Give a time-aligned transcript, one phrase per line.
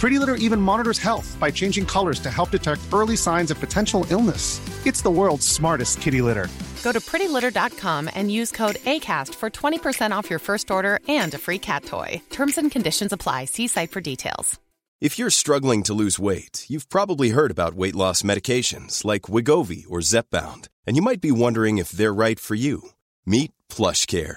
[0.00, 4.06] Pretty Litter even monitors health by changing colors to help detect early signs of potential
[4.08, 4.58] illness.
[4.86, 6.48] It's the world's smartest kitty litter.
[6.82, 11.38] Go to prettylitter.com and use code ACAST for 20% off your first order and a
[11.38, 12.22] free cat toy.
[12.30, 13.44] Terms and conditions apply.
[13.44, 14.58] See site for details.
[15.02, 19.84] If you're struggling to lose weight, you've probably heard about weight loss medications like Wegovy
[19.88, 22.90] or Zepbound, and you might be wondering if they're right for you.
[23.26, 24.36] Meet PlushCare,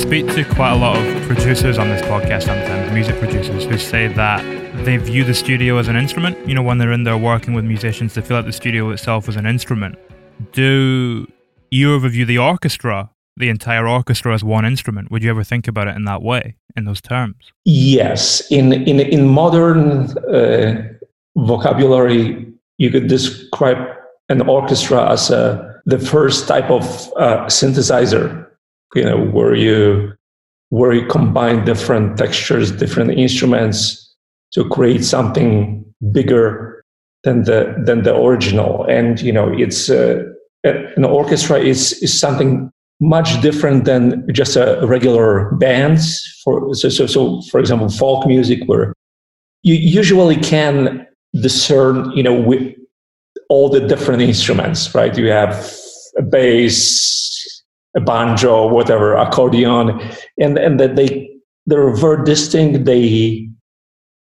[0.00, 4.08] Speak to quite a lot of producers on this podcast sometimes, music producers, who say
[4.08, 4.42] that
[4.84, 6.38] they view the studio as an instrument.
[6.48, 9.28] You know, when they're in there working with musicians, they feel like the studio itself
[9.28, 9.98] is an instrument.
[10.52, 11.30] Do
[11.70, 15.10] you ever view the orchestra, the entire orchestra, as one instrument?
[15.10, 17.52] Would you ever think about it in that way, in those terms?
[17.66, 18.50] Yes.
[18.50, 20.82] In, in, in modern uh,
[21.36, 23.76] vocabulary, you could describe
[24.30, 26.84] an orchestra as a, the first type of
[27.16, 28.49] uh, synthesizer
[28.94, 30.12] you know where you
[30.70, 34.14] where you combine different textures different instruments
[34.52, 36.70] to create something bigger
[37.24, 38.84] than the than the original.
[38.84, 40.24] And you know it's uh,
[40.64, 46.20] an orchestra is is something much different than just a regular bands.
[46.44, 48.92] For so so, so for example folk music where
[49.62, 51.06] you usually can
[51.42, 52.74] discern you know with
[53.48, 55.16] all the different instruments right?
[55.16, 55.72] You have
[56.16, 57.29] a bass
[57.96, 60.00] a banjo, whatever, accordion,
[60.38, 61.28] and and that they
[61.66, 62.84] they're very distinct.
[62.84, 63.48] They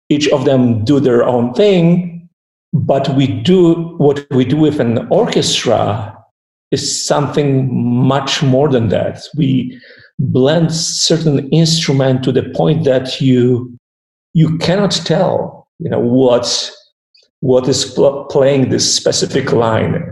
[0.09, 2.29] each of them do their own thing,
[2.73, 6.11] but we do what we do with an orchestra
[6.71, 9.23] is something much more than that.
[9.37, 9.79] We
[10.19, 13.77] blend certain instrument to the point that you
[14.33, 16.71] you cannot tell, you know, what
[17.39, 20.03] what is pl- playing this specific line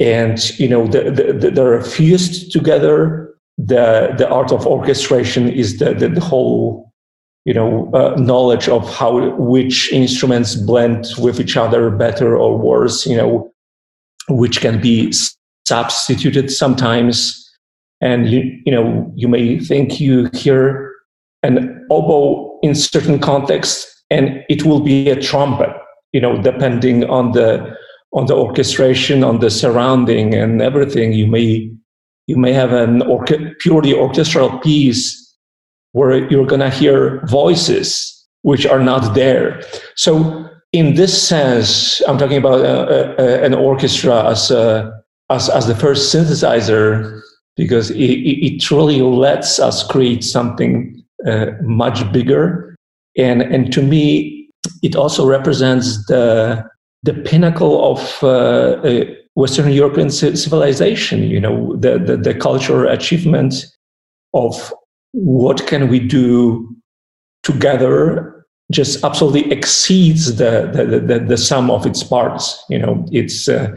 [0.00, 3.34] and you know the, the, the, they're fused together.
[3.56, 6.92] The the art of orchestration is the the, the whole
[7.44, 13.06] you know uh, knowledge of how which instruments blend with each other better or worse
[13.06, 13.52] you know
[14.28, 15.12] which can be
[15.66, 17.40] substituted sometimes.
[18.00, 20.92] And you you know you may think you hear
[21.42, 25.70] an oboe in certain context and it will be a trumpet
[26.12, 27.76] you know depending on the
[28.14, 31.12] on the orchestration, on the surrounding and everything.
[31.12, 31.70] You may
[32.26, 33.02] you may have an
[33.60, 35.20] purely orchestral piece
[35.92, 38.10] where you're to hear voices
[38.42, 39.62] which are not there.
[39.96, 44.92] So in this sense, I'm talking about a, a, an orchestra as, a,
[45.30, 47.20] as, as the first synthesizer
[47.56, 52.74] because it, it, truly lets us create something uh, much bigger.
[53.16, 54.50] And, and to me,
[54.82, 56.68] it also represents the,
[57.04, 59.04] the pinnacle of uh, uh,
[59.34, 61.22] Western European civilization.
[61.22, 63.54] You know, the, the, the cultural achievement
[64.32, 64.72] of
[65.12, 66.74] what can we do
[67.42, 72.64] together just absolutely exceeds the, the, the, the sum of its parts.
[72.70, 73.68] You know, it's uh,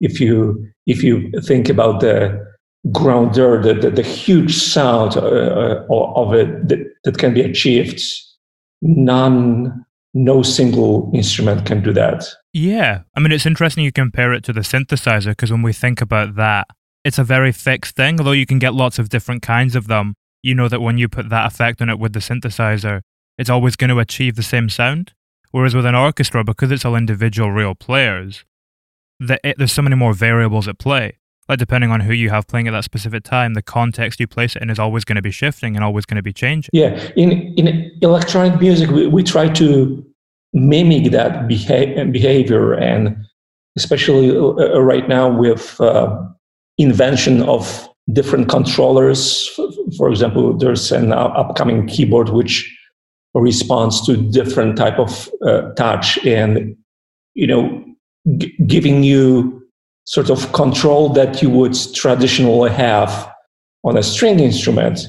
[0.00, 2.44] if you if you think about the
[2.92, 8.02] grandeur, the, the, the huge sound uh, uh of it that, that can be achieved,
[8.82, 12.24] none no single instrument can do that.
[12.52, 13.02] Yeah.
[13.16, 16.36] I mean, it's interesting you compare it to the synthesizer because when we think about
[16.36, 16.68] that,
[17.04, 18.18] it's a very fixed thing.
[18.18, 21.08] Although you can get lots of different kinds of them, you know that when you
[21.08, 23.00] put that effect on it with the synthesizer,
[23.36, 25.12] it's always going to achieve the same sound.
[25.50, 28.44] Whereas with an orchestra, because it's all individual real players,
[29.18, 31.18] the, it, there's so many more variables at play
[31.48, 34.56] like depending on who you have playing at that specific time, the context you place
[34.56, 36.70] it in is always going to be shifting and always going to be changing.
[36.72, 40.03] Yeah, in in electronic music, we, we try to
[40.54, 43.16] mimic that beha- behavior and
[43.76, 46.16] especially uh, right now with uh,
[46.78, 49.48] invention of different controllers.
[49.98, 52.70] For example there's an upcoming keyboard which
[53.34, 56.76] responds to different type of uh, touch and
[57.34, 57.84] you know
[58.38, 59.60] g- giving you
[60.04, 63.32] sort of control that you would traditionally have
[63.82, 65.06] on a string instrument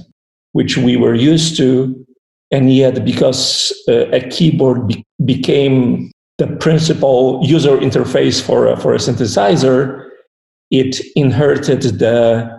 [0.54, 2.05] which we were used to
[2.52, 8.94] and yet because uh, a keyboard be- became the principal user interface for a, for
[8.94, 10.10] a synthesizer
[10.72, 12.50] it inherited the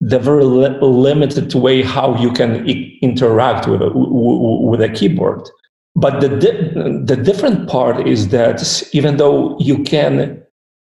[0.00, 4.90] the very li- limited way how you can I- interact with a, w- with a
[4.90, 5.40] keyboard.
[5.94, 8.60] But the di- the different part is that
[8.92, 10.42] even though you can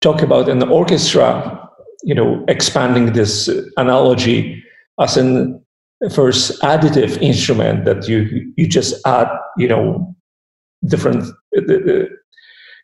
[0.02, 1.62] talk about an orchestra
[2.04, 4.64] you know expanding this analogy
[5.00, 5.65] as an
[6.10, 10.16] first additive instrument that you you just add you know
[10.86, 11.24] different
[11.58, 12.06] uh,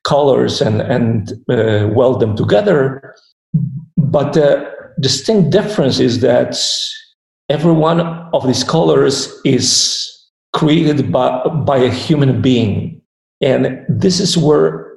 [0.03, 3.15] colors and and uh, weld them together.
[3.97, 6.57] But the distinct difference is that
[7.49, 8.01] every one
[8.33, 10.07] of these colors is
[10.53, 13.01] created by, by a human being.
[13.41, 14.91] And this is where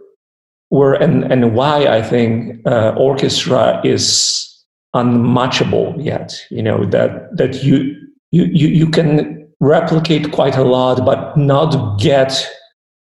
[0.75, 4.51] where and, and why i think uh, orchestra is
[4.95, 7.95] unmatchable yet you know that that you
[8.35, 12.31] you, you, you can replicate quite a lot, but not get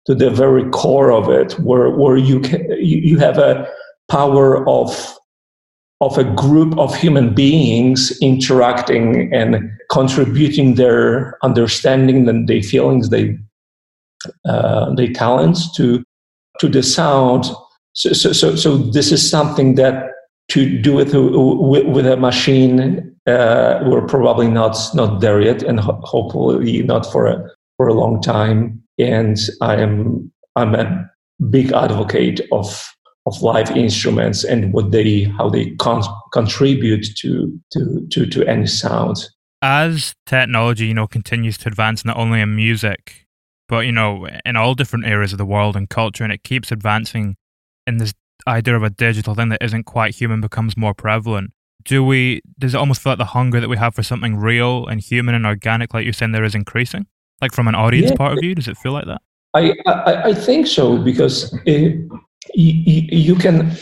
[0.06, 3.68] to the very core of it, where, where you, can, you, you have a
[4.08, 5.14] power of
[6.00, 13.36] of a group of human beings interacting and contributing their understanding and their feelings, their
[14.44, 16.04] uh, their talents to
[16.60, 17.46] to the sound.
[17.94, 20.12] So, so, so, so this is something that
[20.50, 25.78] to do it with, with a machine uh, we're probably not not there yet, and
[25.78, 28.82] ho- hopefully not for a for a long time.
[28.98, 31.10] And I am I'm a
[31.50, 32.88] big advocate of
[33.26, 36.02] of live instruments and what they how they con-
[36.32, 39.16] contribute to to to to any sound.
[39.60, 43.26] As technology, you know, continues to advance not only in music,
[43.68, 46.72] but you know, in all different areas of the world and culture, and it keeps
[46.72, 47.36] advancing
[47.86, 48.14] in this
[48.46, 51.50] idea of a digital thing that isn't quite human becomes more prevalent
[51.84, 54.86] do we does it almost feel like the hunger that we have for something real
[54.86, 57.06] and human and organic like you're saying there is increasing?
[57.40, 58.16] Like from an audience yeah.
[58.16, 59.22] part of view does it feel like that?
[59.54, 61.96] I i, I think so because it,
[62.54, 63.72] you, you can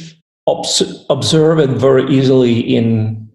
[0.47, 3.29] obs- observe it very easily in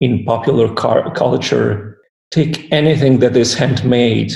[0.00, 1.98] in popular car- culture.
[2.30, 4.32] Take anything that is handmade.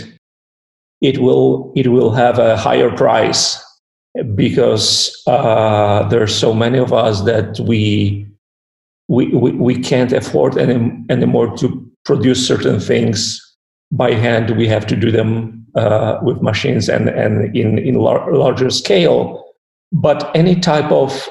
[1.00, 3.62] It will it will have a higher price
[4.34, 8.25] because uh, there are so many of us that we
[9.08, 13.40] we, we, we can't afford any, anymore to produce certain things
[13.92, 14.56] by hand.
[14.56, 19.44] We have to do them uh, with machines and, and in, in lar- larger scale.
[19.92, 21.28] But any type of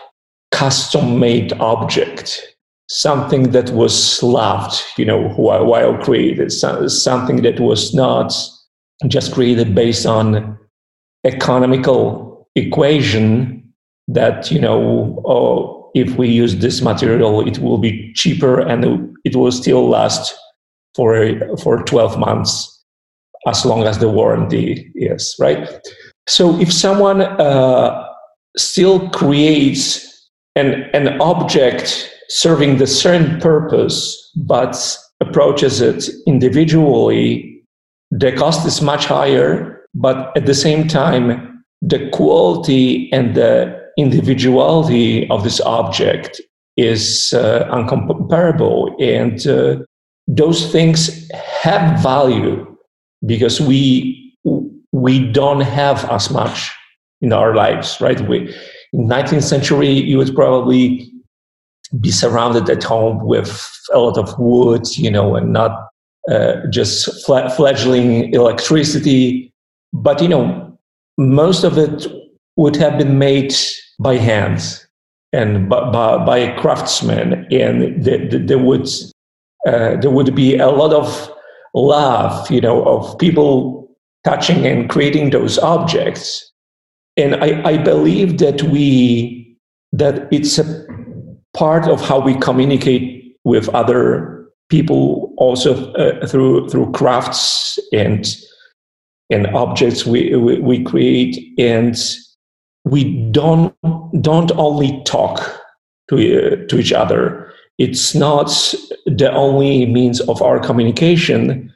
[0.51, 2.41] custom made object,
[2.87, 8.33] something that was loved, you know, while, while created, something that was not
[9.07, 10.57] just created based on
[11.25, 13.73] economical equation
[14.07, 19.35] that, you know, oh, if we use this material, it will be cheaper and it
[19.35, 20.35] will still last
[20.93, 22.71] for for 12 months
[23.47, 25.69] as long as the warranty is right.
[26.27, 28.05] So if someone uh,
[28.57, 34.75] still creates an an object serving the same purpose but
[35.21, 37.63] approaches it individually,
[38.11, 45.29] the cost is much higher, but at the same time, the quality and the individuality
[45.29, 46.41] of this object
[46.77, 48.93] is uh, uncomparable.
[49.01, 49.83] And uh,
[50.27, 51.29] those things
[51.61, 52.65] have value
[53.25, 54.21] because we
[54.91, 56.71] we don't have as much
[57.21, 58.21] in our lives, right?
[58.29, 58.53] We,
[58.93, 61.11] in 19th century, you would probably
[61.99, 65.89] be surrounded at home with a lot of wood, you know, and not
[66.31, 69.53] uh, just fledgling electricity.
[69.91, 70.79] But, you know,
[71.17, 72.07] most of it
[72.55, 73.53] would have been made
[73.99, 74.85] by hands
[75.33, 78.87] and by, by, by a craftsman, and the, the, there would
[79.67, 81.31] uh, there would be a lot of
[81.73, 83.89] love, you know, of people
[84.23, 86.51] touching and creating those objects.
[87.17, 89.57] And I, I believe that we
[89.91, 90.85] that it's a
[91.55, 98.25] part of how we communicate with other people, also uh, through through crafts and
[99.29, 101.97] and objects we, we, we create and
[102.85, 103.75] we don't
[104.21, 105.39] don't only talk
[106.09, 107.51] to uh, to each other.
[107.77, 108.47] It's not
[109.05, 111.73] the only means of our communication,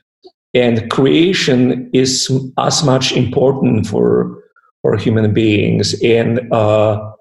[0.54, 4.42] and creation is as much important for
[4.82, 7.12] for human beings, and uh,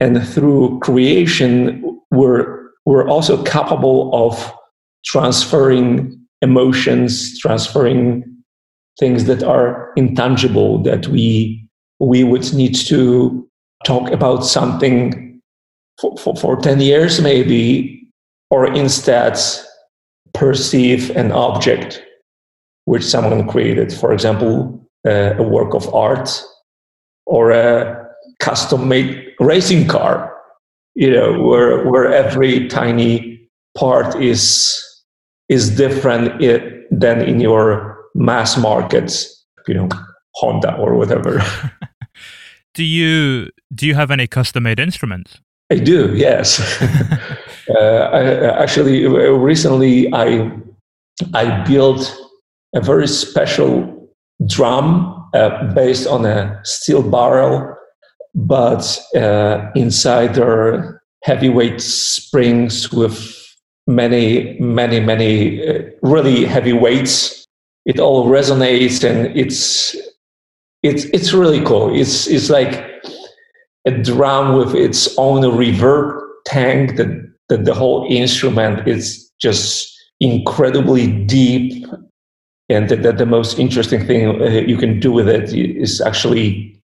[0.00, 4.52] and through creation, we're we're also capable of
[5.04, 8.24] transferring emotions, transferring
[8.98, 11.67] things that are intangible that we
[12.00, 13.48] we would need to
[13.84, 15.40] talk about something
[16.00, 18.10] for, for, for 10 years maybe
[18.50, 19.38] or instead
[20.34, 22.02] perceive an object
[22.84, 26.42] which someone created for example uh, a work of art
[27.26, 28.06] or a
[28.40, 30.34] custom made racing car
[30.94, 34.82] you know where where every tiny part is
[35.48, 36.38] is different
[36.90, 39.88] than in your mass markets, you know,
[40.34, 41.40] Honda or whatever.
[42.78, 45.40] do you do you have any custom made instruments?
[45.68, 46.60] I do, yes.
[47.70, 50.48] uh, I, actually, recently I
[51.34, 52.16] I built
[52.76, 53.72] a very special
[54.46, 57.76] drum uh, based on a steel barrel,
[58.36, 58.84] but
[59.16, 63.18] uh, inside there are heavyweight springs with
[63.88, 67.44] many, many, many uh, really heavy weights
[67.88, 69.96] it all resonates and it's
[70.82, 71.94] it's it's really cool.
[71.94, 72.84] It's it's like
[73.86, 77.08] a drum with its own reverb tank that
[77.48, 81.86] that the whole instrument is just incredibly deep
[82.68, 86.82] and that, that the most interesting thing uh, you can do with it is actually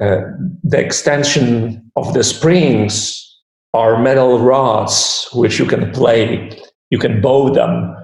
[0.00, 0.20] uh,
[0.62, 3.24] the extension of the springs
[3.74, 6.56] are metal rods which you can play
[6.90, 7.94] you can bow them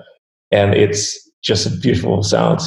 [0.51, 2.61] and it's just a beautiful sound.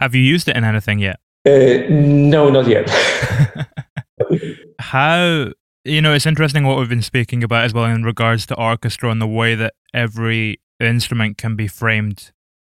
[0.00, 1.20] Have you used it in anything yet?
[1.44, 2.88] Uh, no, not yet.
[4.78, 5.52] How
[5.84, 9.10] you know it's interesting what we've been speaking about as well in regards to orchestra
[9.10, 12.30] and the way that every instrument can be framed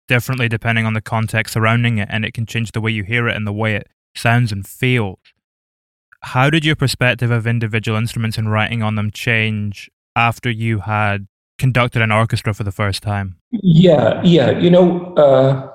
[0.06, 3.28] differently depending on the context surrounding it, and it can change the way you hear
[3.28, 5.18] it and the way it sounds and feels.
[6.22, 11.28] How did your perspective of individual instruments and writing on them change after you had
[11.58, 13.36] conducted an orchestra for the first time?
[13.52, 14.50] Yeah, yeah.
[14.50, 15.70] You know, uh,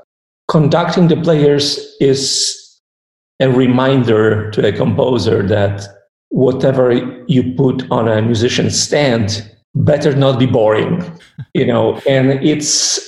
[0.48, 2.63] conducting the players is
[3.40, 5.88] a reminder to a composer that
[6.30, 6.92] whatever
[7.28, 11.04] you put on a musician's stand better not be boring.
[11.54, 13.00] you know, and it's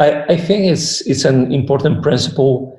[0.00, 2.78] I, I think it's it's an important principle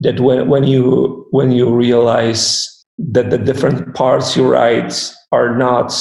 [0.00, 2.66] that when when you when you realize
[2.98, 5.92] that the different parts you write are not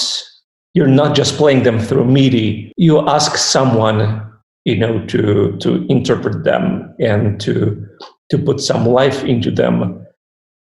[0.74, 2.72] you're not just playing them through MIDI.
[2.78, 4.22] You ask someone,
[4.66, 7.88] you know, to to interpret them and to
[8.30, 10.05] to put some life into them.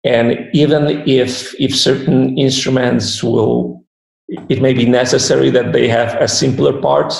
[0.03, 3.83] And even if if certain instruments will,
[4.49, 7.13] it may be necessary that they have a simpler part.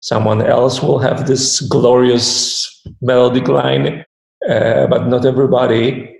[0.00, 2.66] Someone else will have this glorious
[3.02, 4.04] melodic line,
[4.48, 6.10] uh, but not everybody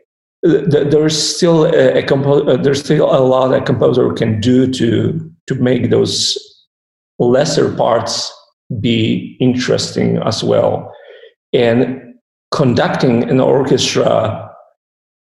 [0.42, 5.30] there's still a, a compo- uh, there's still a lot a composer can do to
[5.46, 6.38] to make those
[7.18, 8.32] lesser parts
[8.80, 10.90] be interesting as well
[11.52, 12.00] and
[12.52, 14.49] conducting an orchestra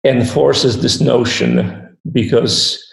[0.03, 2.83] enforces this notion because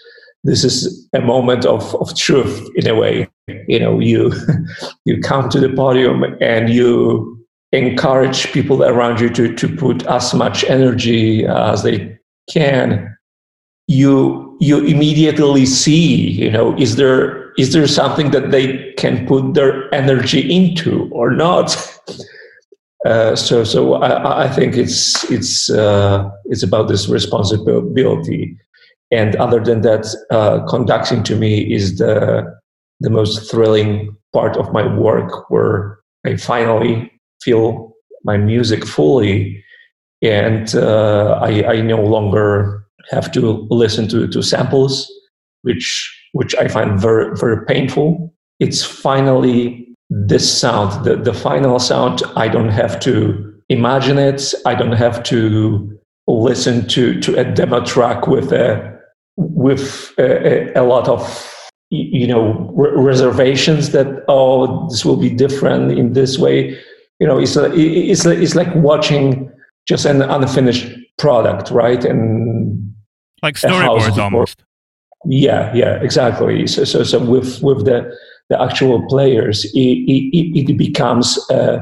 [0.45, 3.29] this is a moment of, of truth in a way.
[3.67, 4.33] You know you
[5.05, 7.35] you come to the podium and you
[7.73, 12.19] encourage people around you to, to put as much energy as they
[12.51, 13.17] can.
[13.87, 19.55] You you immediately see you know is there is there something that they can put
[19.55, 21.77] their energy into or not
[23.05, 28.57] uh, so so I, I, think it's it's uh, it's about this responsibility
[29.11, 32.45] and other than that uh, conducting to me is the
[33.01, 37.93] the most thrilling part of my work where I finally feel
[38.25, 39.65] my music fully
[40.23, 45.11] and uh, I, I, no longer have to listen to, to samples,
[45.63, 48.35] which which I find very very painful.
[48.59, 52.23] It's finally this sound, the, the final sound.
[52.37, 54.55] I don't have to imagine it.
[54.65, 58.99] I don't have to listen to, to a demo track with a
[59.37, 61.55] with a, a lot of
[61.91, 66.79] you know reservations that oh this will be different in this way
[67.19, 69.51] you know it's a, it's it's like watching
[69.87, 70.87] just an unfinished
[71.17, 72.95] product right and
[73.43, 74.65] like storyboards almost
[75.25, 78.15] yeah yeah exactly so so, so with with the
[78.49, 81.81] the actual players it, it, it becomes a,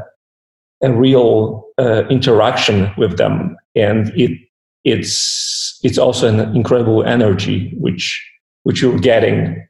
[0.82, 4.38] a real uh, interaction with them and it
[4.84, 8.24] it's it's also an incredible energy which
[8.62, 9.66] which you're getting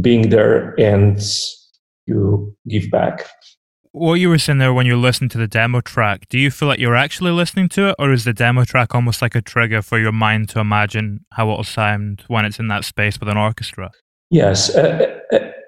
[0.00, 1.20] being there and
[2.06, 3.26] you give back
[3.92, 6.68] what you were saying there when you listen to the demo track, do you feel
[6.68, 9.82] like you're actually listening to it, or is the demo track almost like a trigger
[9.82, 13.36] for your mind to imagine how it'll sound when it's in that space with an
[13.36, 13.90] orchestra?
[14.30, 15.17] Yes, a,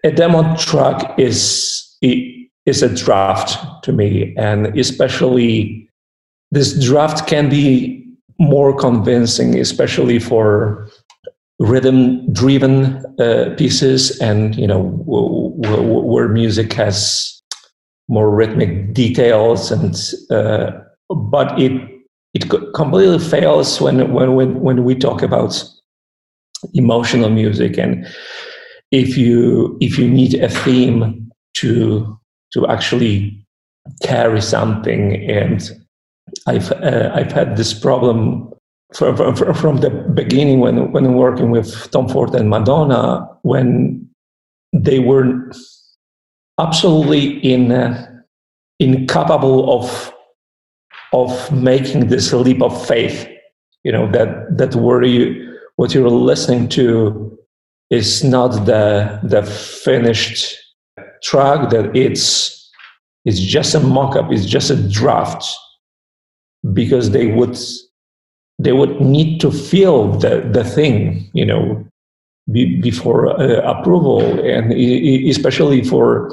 [0.04, 1.97] a, demo track is
[2.66, 5.88] is a draft to me, and especially
[6.50, 8.04] this draft can be
[8.38, 10.88] more convincing, especially for
[11.59, 17.40] rhythm-driven uh, pieces, and you know where music has
[18.09, 19.95] more rhythmic details, and
[20.30, 20.71] uh,
[21.09, 21.73] but it
[22.35, 25.62] it completely fails when when when we talk about
[26.75, 28.07] emotional music and
[28.90, 32.18] if you if you need a theme to
[32.52, 33.47] to actually
[34.02, 35.14] carry something.
[35.30, 35.70] And
[36.47, 38.52] i've uh, i've had this problem
[38.94, 44.09] from, from, from the beginning when when working with tom ford and madonna when
[44.73, 45.50] they were
[46.59, 48.06] absolutely in uh,
[48.78, 50.12] incapable of
[51.12, 53.28] of making this leap of faith
[53.85, 57.37] you know that that where you what you're listening to
[57.90, 60.56] is not the the finished
[61.23, 62.56] track that it's
[63.25, 65.44] it's just a mock-up it's just a draft
[66.73, 67.56] because they would
[68.59, 71.85] they would need to feel the the thing you know
[72.50, 74.20] be, before uh, approval.
[74.40, 76.30] And especially for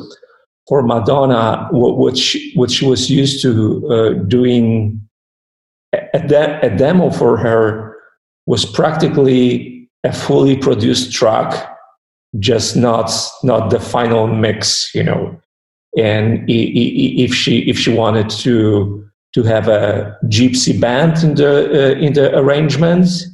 [0.68, 5.02] for Madonna what she was used to uh, doing
[5.94, 7.96] a, a demo for her
[8.46, 11.70] was practically a fully produced track,
[12.40, 13.12] just not
[13.44, 15.40] not the final mix, you know.
[15.98, 22.00] And if she if she wanted to to have a gypsy band in the uh,
[22.00, 23.26] in the arrangements,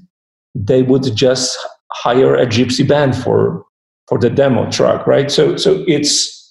[0.55, 1.57] they would just
[1.91, 3.65] hire a gypsy band for
[4.07, 5.31] for the demo track, right?
[5.31, 6.43] So so it's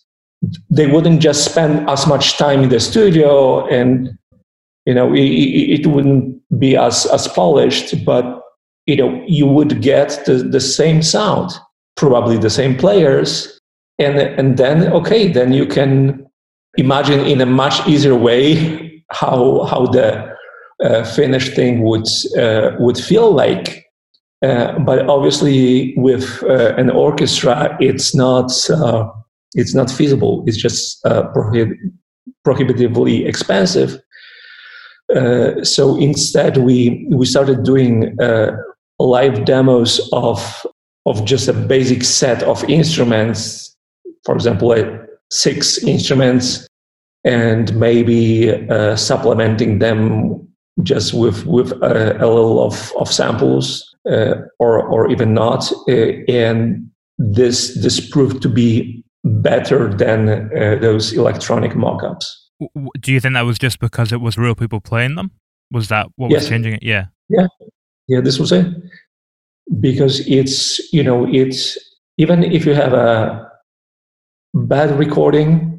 [0.70, 4.18] they wouldn't just spend as much time in the studio and
[4.86, 8.42] you know it, it wouldn't be as as polished but
[8.86, 11.52] you know you would get the, the same sound
[11.96, 13.60] probably the same players.
[13.98, 16.26] And and then okay then you can
[16.76, 20.32] imagine in a much easier way how how the
[20.82, 23.84] uh, finished thing would uh, would feel like.
[24.44, 29.08] Uh, but obviously with uh, an orchestra it's not uh,
[29.54, 30.42] it's not feasible.
[30.46, 31.76] It's just uh, prohib-
[32.42, 34.00] prohibitively expensive.
[35.62, 38.16] So instead, we we started doing
[39.02, 40.66] live demos of
[41.06, 43.76] of just a basic set of instruments,
[44.24, 44.74] for example,
[45.30, 46.66] six instruments,
[47.24, 50.48] and maybe uh, supplementing them
[50.82, 55.70] just with with a, a little of of samples, uh, or or even not.
[55.88, 56.88] Uh, and
[57.18, 60.48] this this proved to be better than
[60.80, 62.50] those electronic mock-ups.
[63.00, 65.30] Do you think that was just because it was real people playing them?
[65.70, 66.42] Was that what yes.
[66.42, 66.82] was changing it?
[66.82, 67.06] Yeah.
[67.28, 67.46] Yeah.
[68.08, 68.66] Yeah, this was it.
[69.80, 71.78] Because it's, you know, it's
[72.18, 73.50] even if you have a
[74.54, 75.78] bad recording,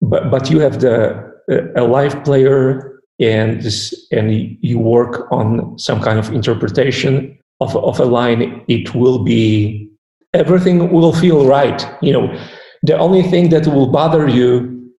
[0.00, 1.28] but but you have the
[1.76, 8.00] a live player and this, and you work on some kind of interpretation of of
[8.00, 9.90] a line, it will be
[10.32, 11.86] everything will feel right.
[12.00, 12.40] You know,
[12.82, 14.90] the only thing that will bother you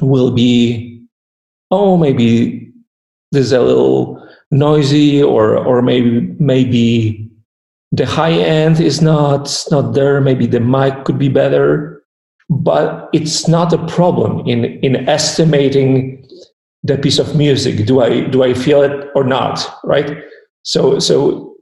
[0.00, 1.02] will be,
[1.70, 2.72] oh, maybe
[3.30, 4.19] there's a little
[4.50, 7.30] noisy, or or maybe maybe
[7.92, 10.20] the high end is not not there.
[10.20, 12.02] Maybe the mic could be better,
[12.48, 16.26] but it's not a problem in in estimating
[16.82, 17.86] the piece of music.
[17.86, 19.66] Do I do I feel it or not?
[19.84, 20.18] Right.
[20.62, 21.56] So so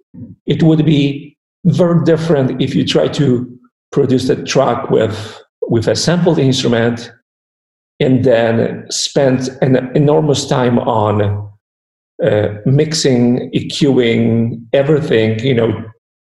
[0.46, 3.58] it would be very different if you try to
[3.92, 7.12] produce a track with with a sampled instrument
[8.00, 11.47] and then spend an enormous time on
[12.22, 15.84] uh, mixing, EQing, everything, you know,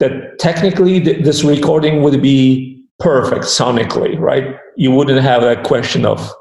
[0.01, 4.57] that technically th- this recording would be perfect sonically, right?
[4.77, 6.33] You wouldn't have a question of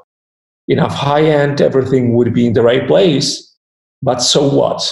[0.68, 3.54] enough high end, everything would be in the right place.
[4.02, 4.82] But so what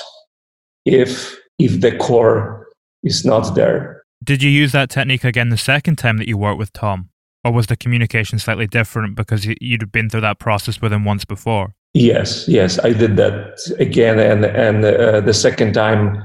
[0.84, 2.68] if if the core
[3.02, 4.02] is not there?
[4.24, 7.10] Did you use that technique again the second time that you worked with Tom?
[7.44, 11.24] or was the communication slightly different because you'd been through that process with him once
[11.24, 11.74] before?
[11.94, 16.24] Yes, yes, I did that again, and and uh, the second time,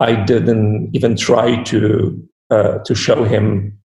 [0.00, 3.78] I didn't even try to uh, to show him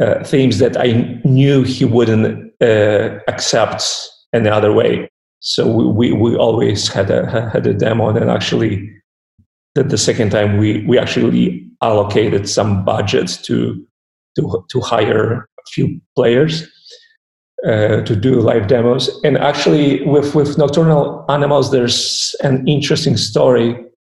[0.00, 3.84] uh, themes that I knew he wouldn't uh, accept
[4.32, 5.10] any other way.
[5.40, 8.90] So we, we, we always had a had a demo, and actually,
[9.74, 13.86] the, the second time we we actually allocated some budget to
[14.36, 16.66] to to hire a few players.
[17.66, 19.10] Uh, to do live demos.
[19.24, 23.76] And actually, with with Nocturnal Animals, there's an interesting story.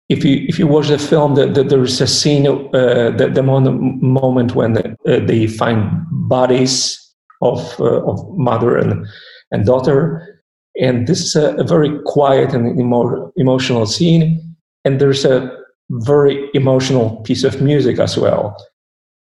[0.09, 3.31] If you if you watch the film, that the, there is a scene, uh, the,
[3.33, 6.99] the moment when uh, they find bodies
[7.41, 9.07] of uh, of mother and
[9.53, 10.43] and daughter,
[10.81, 14.41] and this is a, a very quiet and emo- emotional scene.
[14.85, 15.51] And there's a
[15.91, 18.57] very emotional piece of music as well.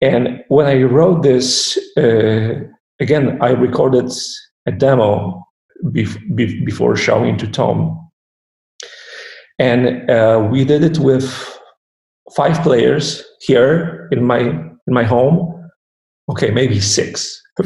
[0.01, 2.59] And when I wrote this, uh,
[2.99, 4.11] again, I recorded
[4.65, 5.45] a demo
[5.85, 8.09] bef- bef- before showing to Tom.
[9.59, 11.33] And uh, we did it with
[12.35, 15.69] five players here in my in my home.
[16.29, 17.41] Okay, maybe six.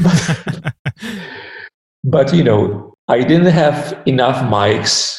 [2.04, 5.18] but you know, I didn't have enough mics.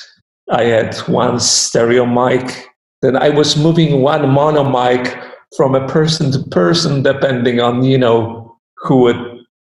[0.51, 2.69] I had one stereo mic.
[3.03, 5.19] Then I was moving one mono mic
[5.57, 9.32] from a person to person depending on you know who would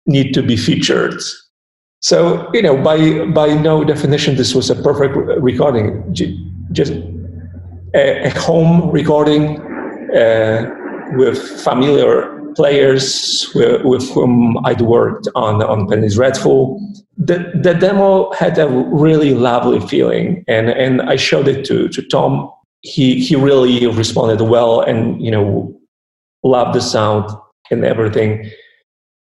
[0.08, 1.22] need to be featured.
[2.00, 6.04] So you know by by no definition this was a perfect recording.
[6.72, 6.94] Just
[7.96, 9.60] a, a home recording
[10.16, 10.74] uh,
[11.14, 16.82] with familiar players with, with, whom I'd worked on on Penny Dreadful.
[17.18, 22.02] The, the demo had a really lovely feeling, and, and I showed it to, to
[22.02, 22.52] Tom.
[22.82, 25.76] He he really responded well and you know
[26.44, 27.30] loved the sound
[27.72, 28.50] and everything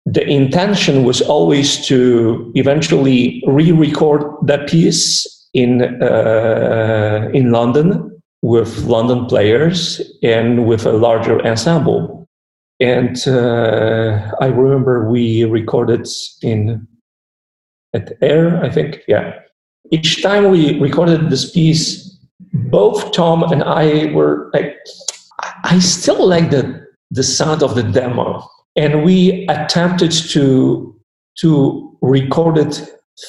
[0.05, 9.25] the intention was always to eventually re-record that piece in uh, in London with London
[9.25, 12.27] players and with a larger ensemble.
[12.79, 16.05] And uh, I remember we recorded
[16.41, 16.85] in
[17.93, 19.39] at Air, I think, yeah.
[19.91, 22.17] Each time we recorded this piece,
[22.53, 24.75] both Tom and I were like,
[25.63, 30.89] I still like the the sound of the demo, and we attempted to
[31.37, 32.81] to record it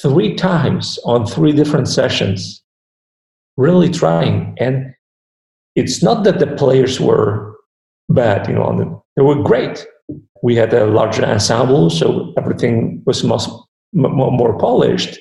[0.03, 2.63] three times on three different sessions,
[3.57, 4.55] really trying.
[4.59, 4.95] And
[5.75, 7.57] it's not that the players were
[8.09, 9.87] bad, you know, they were great.
[10.43, 13.49] We had a larger ensemble, so everything was most,
[13.93, 15.19] more polished.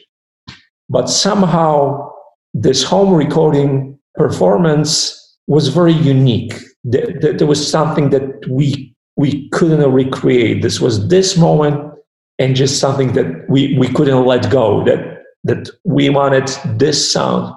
[0.89, 2.11] But somehow,
[2.53, 6.53] this home recording performance was very unique.
[6.83, 10.61] There was something that we we couldn't recreate.
[10.61, 11.93] This was this moment,
[12.39, 14.83] and just something that we we couldn't let go.
[14.85, 16.47] That that we wanted
[16.77, 17.53] this sound.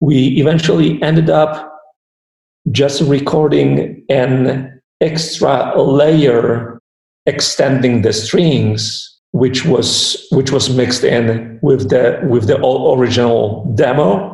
[0.00, 1.68] We eventually ended up
[2.70, 6.80] just recording an extra layer,
[7.26, 14.32] extending the strings, which was which was mixed in with the with the original demo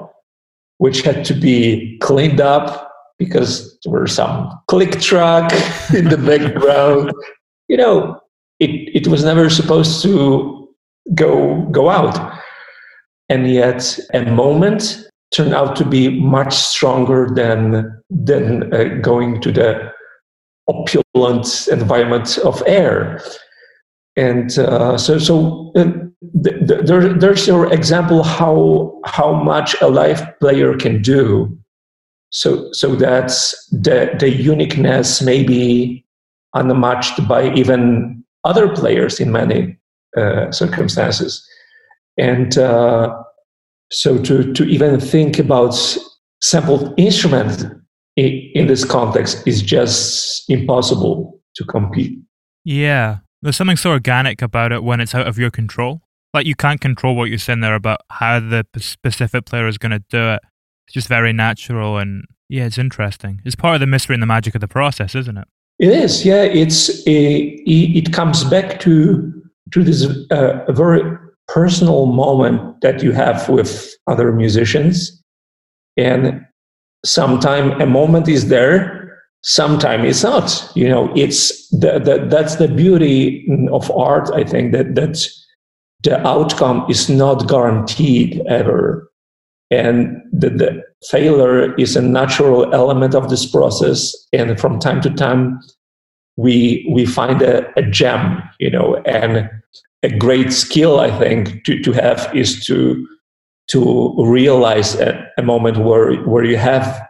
[0.78, 2.87] which had to be cleaned up
[3.18, 5.52] because there were some click track
[5.94, 7.12] in the background.
[7.68, 8.20] You know,
[8.60, 10.68] it, it was never supposed to
[11.14, 12.38] go go out.
[13.28, 15.04] And yet a moment
[15.34, 19.92] turned out to be much stronger than than uh, going to the
[20.68, 23.20] opulent environment of air.
[24.16, 30.76] And uh, so, so uh, there, there's your example how how much a live player
[30.76, 31.56] can do.
[32.30, 36.04] So so that's the the uniqueness maybe
[36.54, 39.78] unmatched by even other players in many
[40.16, 41.46] uh, circumstances,
[42.18, 43.14] and uh,
[43.90, 45.74] so to to even think about
[46.42, 47.64] sampled instruments
[48.16, 52.18] in, in this context is just impossible to compete.
[52.64, 56.02] Yeah, there's something so organic about it when it's out of your control.
[56.34, 59.92] Like you can't control what you're saying there about how the specific player is going
[59.92, 60.42] to do it.
[60.88, 63.42] It's just very natural and yeah, it's interesting.
[63.44, 65.46] It's part of the mystery and the magic of the process, isn't it?
[65.78, 66.24] It is.
[66.24, 69.32] Yeah, it's a, it comes back to
[69.72, 71.02] to this uh, very
[71.46, 75.22] personal moment that you have with other musicians,
[75.98, 76.44] and
[77.04, 80.72] sometime a moment is there, sometime it's not.
[80.74, 84.30] You know, it's the, the, that's the beauty of art.
[84.34, 85.46] I think that that's
[86.02, 89.07] the outcome is not guaranteed ever.
[89.70, 94.14] And the, the failure is a natural element of this process.
[94.32, 95.60] And from time to time,
[96.36, 99.50] we, we find a, a gem, you know, and
[100.02, 103.06] a great skill, I think, to, to have is to,
[103.70, 107.06] to realize a, a moment where, where you have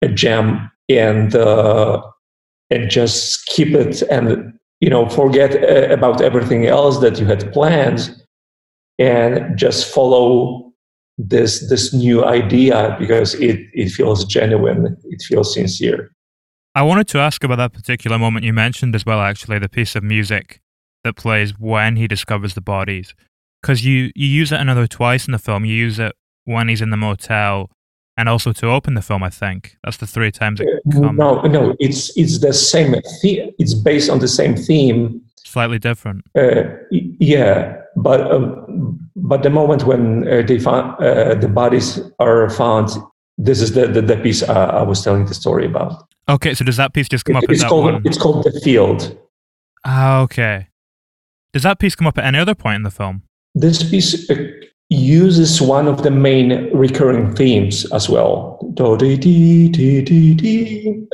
[0.00, 2.00] a gem and, uh,
[2.70, 7.52] and just keep it and you know forget uh, about everything else that you had
[7.52, 8.14] planned
[8.98, 10.65] and just follow
[11.18, 16.10] this this new idea because it it feels genuine it feels sincere
[16.74, 19.96] i wanted to ask about that particular moment you mentioned as well actually the piece
[19.96, 20.60] of music
[21.04, 23.14] that plays when he discovers the bodies?
[23.62, 25.64] Because you, you use it another twice in the film.
[25.64, 26.12] You use it
[26.46, 27.70] when he's in the motel
[28.16, 29.22] and also to open the film.
[29.22, 31.16] I think that's the three times it Uh, comes.
[31.16, 32.90] No, no, it's it's the same.
[33.22, 35.22] The- it's based on the same theme.
[35.46, 36.24] Slightly different.
[36.36, 42.50] Uh, yeah, but um, but the moment when uh, they found uh, the bodies are
[42.50, 42.88] found,
[43.38, 45.92] this is the the, the piece I was telling the story about.
[46.28, 48.02] Okay, so does that piece just come up It- at it's called one?
[48.04, 49.16] it's called the field.
[49.84, 50.66] Ah, okay.
[51.52, 53.22] Does that piece come up at any other point in the film?
[53.54, 54.34] This piece uh,
[54.90, 58.58] uses one of the main recurring themes as well.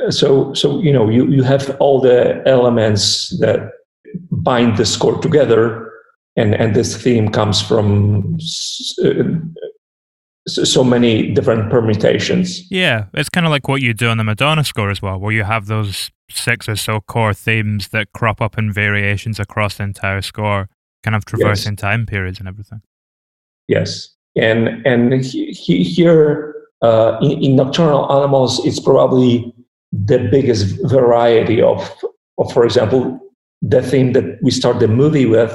[0.09, 3.59] So, so you know, you, you have all the elements that
[4.43, 5.91] bind the score together,
[6.35, 9.41] and, and this theme comes from so
[10.45, 12.69] so many different permutations.
[12.69, 15.31] Yeah, it's kind of like what you do on the Madonna score as well, where
[15.31, 19.83] you have those six or so core themes that crop up in variations across the
[19.83, 20.67] entire score,
[21.01, 22.81] kind of traversing time periods and everything.
[23.67, 29.53] Yes, and and he, he, here uh, in, in nocturnal animals, it's probably
[29.93, 31.89] the biggest variety of,
[32.37, 33.19] of, for example,
[33.63, 35.51] the theme that we start the movie with,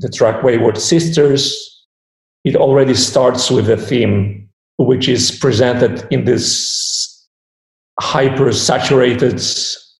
[0.00, 1.42] the track "Wayward Sisters."
[2.44, 7.26] It already starts with a theme which is presented in this
[7.98, 9.42] hyper saturated,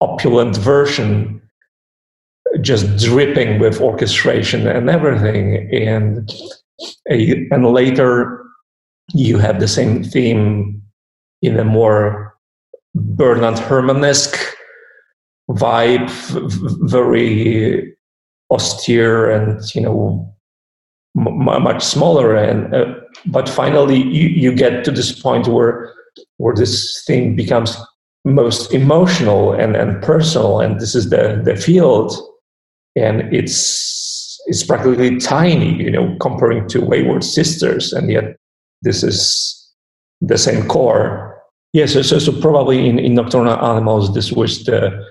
[0.00, 1.40] opulent version
[2.60, 5.68] just dripping with orchestration and everything.
[5.72, 6.30] And
[7.06, 8.44] and later
[9.14, 10.82] you have the same theme
[11.42, 12.34] in a more
[12.94, 14.38] Bernard Herrmann-esque
[15.50, 16.10] vibe,
[16.88, 17.94] very
[18.50, 20.34] austere and you know
[21.16, 22.34] m- much smaller.
[22.34, 22.94] And uh,
[23.26, 25.92] but finally you, you get to this point where
[26.38, 27.76] where this thing becomes
[28.24, 32.12] most emotional and, and personal, and this is the the field,
[32.96, 38.36] and it's it's practically tiny, you know, comparing to Wayward Sisters, and yet
[38.82, 39.54] this is
[40.20, 41.40] the same core.
[41.72, 45.04] Yes, yeah, so, so, so probably in, in Nocturnal Animals, this was the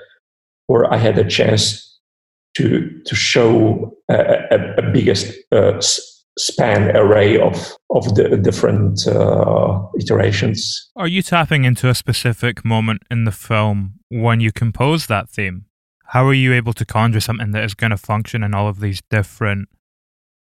[0.67, 1.99] where I had a chance
[2.57, 4.15] to to show a,
[4.51, 5.79] a, a biggest uh,
[6.37, 10.89] span array of of the different uh, iterations.
[10.95, 15.65] Are you tapping into a specific moment in the film when you compose that theme?
[16.07, 18.79] How are you able to conjure something that is going to function in all of
[18.79, 19.69] these different,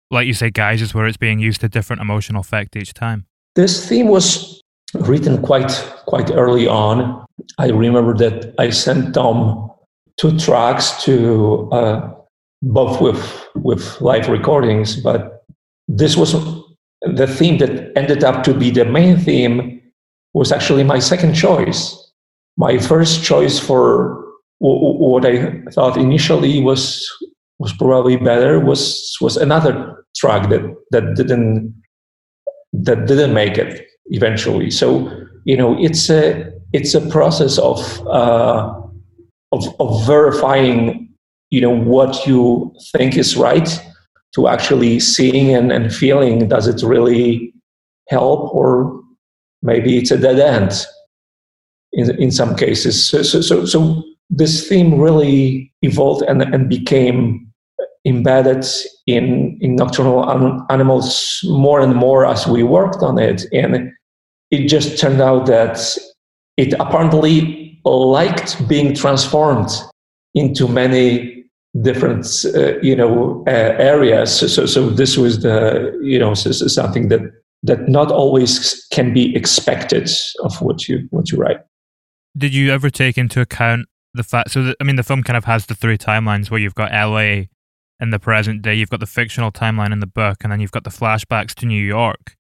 [0.10, 3.26] like you say, guises where it's being used to different emotional effect each time?
[3.56, 4.62] This theme was
[4.94, 5.72] written quite
[6.06, 7.26] quite early on.
[7.58, 9.70] I remember that I sent Tom
[10.20, 12.14] two tracks to uh,
[12.62, 15.46] both with with live recordings, but
[15.88, 16.34] this was
[17.02, 19.82] the theme that ended up to be the main theme
[20.34, 21.96] was actually my second choice.
[22.58, 24.26] My first choice for
[24.60, 27.08] what I thought initially was
[27.60, 31.74] was probably better was was another track that that didn't
[32.74, 34.70] that didn't make it eventually.
[34.70, 35.10] So
[35.46, 38.79] you know it's a it's a process of uh,
[39.52, 41.10] of, of verifying
[41.50, 43.80] you know what you think is right
[44.36, 46.48] to actually seeing and, and feeling.
[46.48, 47.54] Does it really
[48.10, 49.02] help or
[49.62, 50.86] maybe it's a dead end
[51.94, 53.08] in, in some cases?
[53.08, 57.52] So, so, so, so this theme really evolved and, and became
[58.06, 58.66] embedded
[59.08, 63.46] in, in nocturnal an- animals more and more as we worked on it.
[63.52, 63.92] And
[64.52, 65.98] it just turned out that
[66.58, 67.59] it apparently
[67.90, 69.70] liked being transformed
[70.34, 71.46] into many
[71.82, 74.54] different uh, you know uh, areas.
[74.54, 77.22] So, so this was the you know so, so something that
[77.64, 80.10] that not always can be expected
[80.44, 81.58] of what you what you write.
[82.38, 85.38] Did you ever take into account the fact so that, i mean the film kind
[85.38, 89.00] of has the three timelines where you've got la in the present day you've got
[89.00, 92.36] the fictional timeline in the book and then you've got the flashbacks to new york.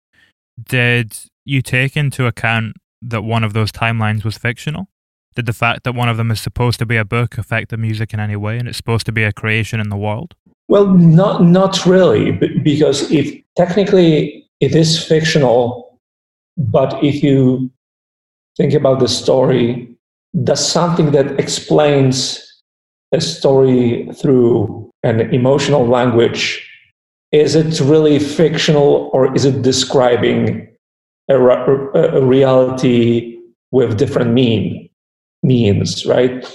[0.61, 4.87] Did you take into account that one of those timelines was fictional
[5.35, 7.77] did the fact that one of them is supposed to be a book affect the
[7.77, 10.35] music in any way and it's supposed to be a creation in the world?
[10.67, 12.31] Well not not really
[12.63, 15.99] because if technically it is fictional
[16.57, 17.71] but if you
[18.57, 19.95] think about the story
[20.43, 22.45] does something that explains
[23.13, 26.65] a story through an emotional language
[27.31, 30.67] is it really fictional or is it describing
[31.29, 33.39] a, a reality
[33.71, 34.88] with different meaning
[35.43, 36.45] means, right?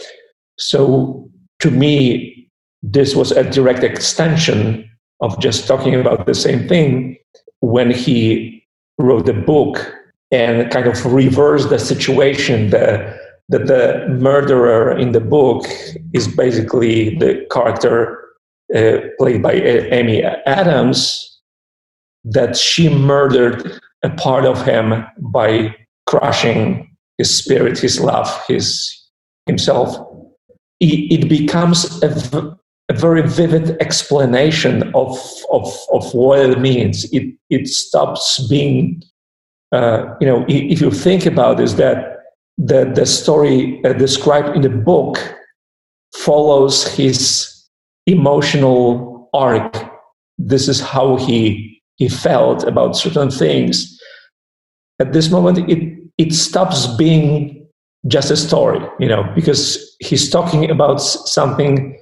[0.59, 1.29] So
[1.61, 2.49] to me,
[2.83, 4.89] this was a direct extension
[5.21, 7.17] of just talking about the same thing
[7.61, 8.63] when he
[8.99, 9.95] wrote the book
[10.31, 13.19] and kind of reversed the situation that,
[13.49, 15.65] that the murderer in the book
[16.13, 18.21] is basically the character
[18.75, 21.41] uh, played by Amy Adams,
[22.25, 25.75] that she murdered a part of him by
[26.07, 29.05] crushing his spirit, his love, his
[29.47, 29.97] himself.
[30.81, 32.57] It, becomes a,
[32.91, 35.19] a very vivid explanation of,
[35.51, 37.05] of, of what it means.
[37.13, 39.03] It, it stops being,
[39.73, 42.19] uh, you know, if you think about this, that
[42.59, 45.19] the, the story uh, described in the book
[46.15, 47.51] follows his
[48.07, 49.91] emotional arc.
[50.37, 53.99] This is how he, he felt about certain things.
[55.01, 57.67] At this moment, it, it stops being
[58.07, 61.99] just a story, you know, because he's talking about something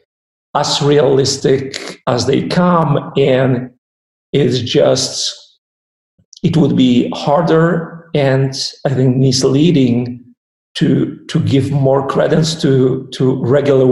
[0.54, 3.70] as realistic as they come and
[4.32, 5.38] it's just
[6.42, 10.22] it would be harder and i think misleading
[10.74, 13.86] to to give more credence to to regular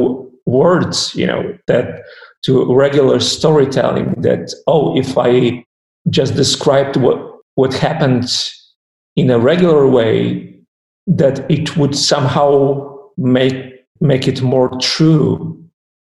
[0.47, 2.03] words you know that
[2.43, 5.65] to regular storytelling that oh if i
[6.11, 7.19] just described what
[7.55, 8.29] what happened
[9.17, 10.55] in a regular way
[11.07, 13.55] that it would somehow make
[14.01, 15.61] make it more true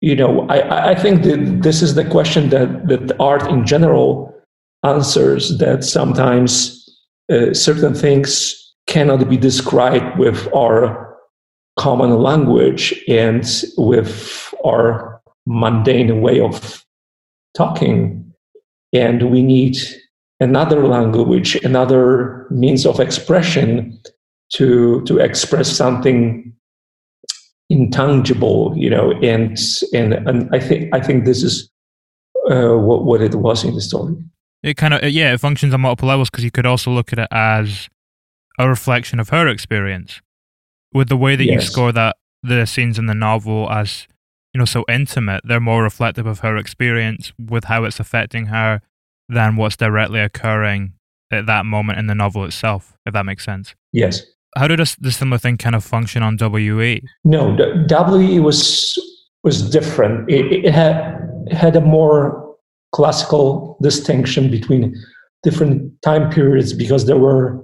[0.02, 4.36] you know, I, I think that this is the question that, that art in general
[4.84, 6.90] answers that sometimes
[7.32, 11.16] uh, certain things cannot be described with our
[11.78, 13.46] common language and
[13.78, 16.84] with our mundane way of
[17.56, 18.34] talking.
[18.92, 19.78] And we need
[20.42, 23.98] another language, another means of expression
[24.56, 26.54] to, to express something
[27.72, 29.58] intangible, you know, and
[29.94, 31.72] and and I think I think this is
[32.52, 34.16] uh, what what it was in the story.
[34.62, 37.20] It kind of yeah, it functions on multiple levels because you could also look at
[37.20, 37.90] it as
[38.60, 40.22] a reflection of her experience
[40.94, 41.64] with the way that yes.
[41.64, 44.06] you score that the scenes in the novel as
[44.54, 45.42] you know so intimate.
[45.46, 48.82] They're more reflective of her experience with how it's affecting her
[49.30, 50.94] than what's directly occurring
[51.32, 52.94] at that moment in the novel itself.
[53.06, 53.76] If that makes sense.
[53.94, 54.22] Yes.
[54.58, 57.02] How did the similar thing kind of function on WE?
[57.24, 57.56] No,
[57.90, 58.98] WE was
[59.44, 60.30] was different.
[60.30, 62.56] It, it had it had a more
[62.92, 64.96] classical distinction between
[65.44, 67.62] different time periods because there were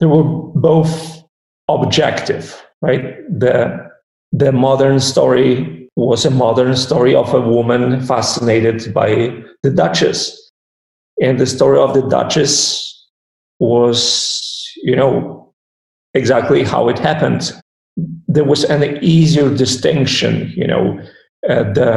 [0.00, 1.22] there were both
[1.68, 3.16] objective, right?
[3.28, 3.88] The
[4.32, 10.45] the modern story was a modern story of a woman fascinated by the Duchess.
[11.22, 12.92] And the story of the Duchess
[13.58, 15.54] was, you know,
[16.14, 17.52] exactly how it happened.
[18.28, 21.00] There was an easier distinction, you know.
[21.48, 21.92] Uh, the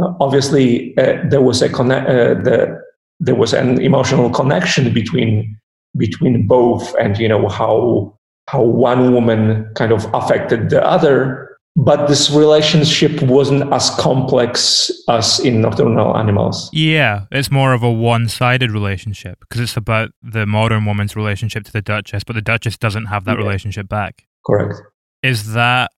[0.00, 2.80] uh, obviously uh, there was a conne- uh, the,
[3.20, 5.58] there was an emotional connection between
[5.96, 8.16] between both, and you know how
[8.48, 15.38] how one woman kind of affected the other but this relationship wasn't as complex as
[15.40, 16.70] in nocturnal animals.
[16.72, 21.64] Yeah, it's more of a one sided relationship because it's about the modern woman's relationship
[21.64, 23.44] to the Duchess, but the Duchess doesn't have that yeah.
[23.44, 24.26] relationship back.
[24.46, 24.80] Correct.
[25.22, 25.90] Is that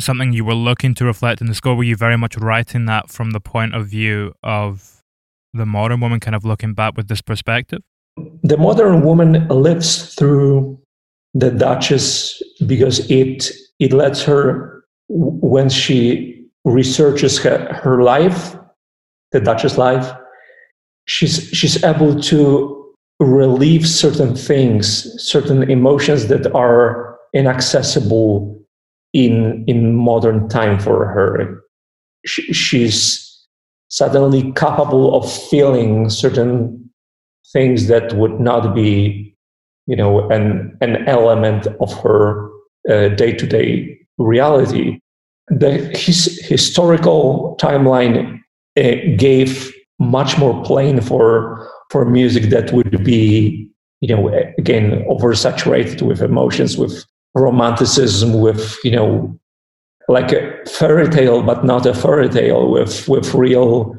[0.00, 1.74] something you were looking to reflect in the score?
[1.74, 5.02] Were you very much writing that from the point of view of
[5.52, 7.82] the modern woman, kind of looking back with this perspective?
[8.42, 10.80] The modern woman lives through
[11.34, 14.77] the Duchess because it it lets her
[15.08, 18.56] when she researches her, her life,
[19.32, 20.12] the Duchess life,
[21.06, 28.54] she's she's able to relieve certain things, certain emotions that are inaccessible
[29.12, 31.62] in in modern time for her.
[32.26, 33.24] She, she's
[33.88, 36.90] suddenly capable of feeling certain
[37.52, 39.34] things that would not be,
[39.86, 42.50] you know, an an element of her
[42.86, 45.00] day to day reality.
[45.48, 48.40] The his historical timeline
[48.78, 53.68] uh, gave much more plane for for music that would be,
[54.00, 54.28] you know,
[54.58, 57.04] again oversaturated with emotions, with
[57.34, 59.38] romanticism, with you know,
[60.08, 63.96] like a fairy tale, but not a fairy tale, with with real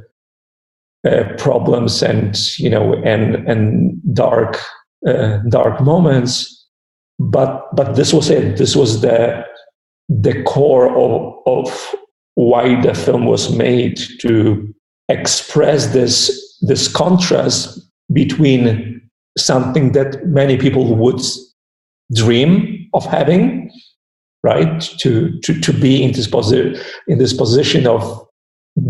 [1.07, 4.59] uh, problems and you know and and dark
[5.07, 6.67] uh, dark moments.
[7.19, 8.57] But but this was it.
[8.57, 9.43] This was the
[10.09, 11.95] the core of, of
[12.35, 14.73] why the film was made to
[15.07, 17.79] express this this contrast
[18.11, 19.01] between
[19.37, 21.21] something that many people would
[22.13, 23.71] dream of having
[24.43, 24.81] right?
[24.99, 28.27] To to, to be in this position in this position of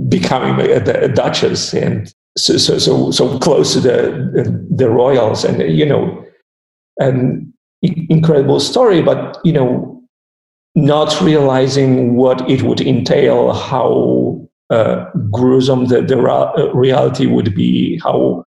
[0.08, 5.62] becoming a, a, duchess and so, so so so close to the the royals and
[5.62, 6.26] you know
[7.00, 7.52] an
[7.82, 9.02] incredible story.
[9.02, 9.99] But you know
[10.76, 17.56] not realizing what it would entail, how uh, gruesome the, the ra- uh, reality would
[17.56, 18.44] be, how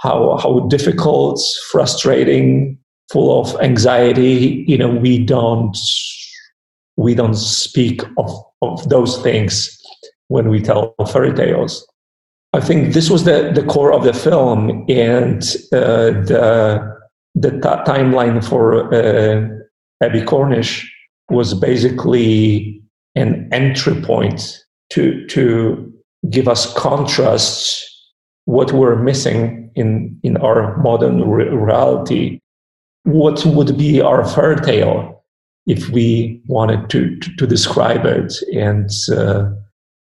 [0.00, 1.40] how how difficult,
[1.70, 2.78] frustrating,
[3.10, 4.64] full of anxiety.
[4.68, 5.76] You know, we don't
[6.96, 8.30] we don't speak of,
[8.62, 9.78] of those things
[10.28, 11.86] when we tell fairy tales.
[12.52, 15.42] I think this was the, the core of the film, and
[15.72, 16.96] uh, the
[17.34, 19.46] the t- timeline for uh,
[20.02, 20.90] Abbie Cornish
[21.30, 22.82] was basically
[23.14, 25.92] an entry point to to
[26.30, 27.82] give us contrasts
[28.44, 32.40] what we're missing in in our modern re- reality.
[33.04, 35.24] What would be our fairy tale
[35.66, 38.34] if we wanted to to, to describe it?
[38.54, 39.50] And uh,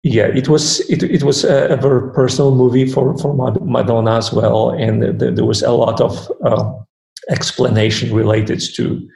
[0.03, 4.31] yeah it was it, it was a, a, very personal movie for for madonna as
[4.31, 4.69] well.
[4.69, 6.71] And there was a lot of uh,
[7.29, 9.07] explanation related to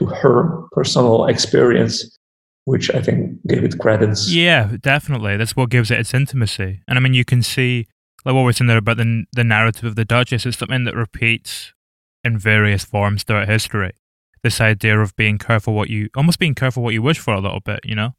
[0.00, 2.18] to her personal experience
[2.64, 4.30] which I think gave it credence.
[4.30, 5.36] Yeah, definitely.
[5.36, 6.82] That's what gives it its intimacy.
[6.86, 7.86] And I mean, you can see,
[8.24, 10.94] like what we're saying there about the, the narrative of the Duchess, it's something that
[10.94, 11.72] repeats
[12.22, 13.92] in various forms throughout history.
[14.42, 17.40] This idea of being careful what you, almost being careful what you wish for a
[17.40, 18.14] little bit, you know?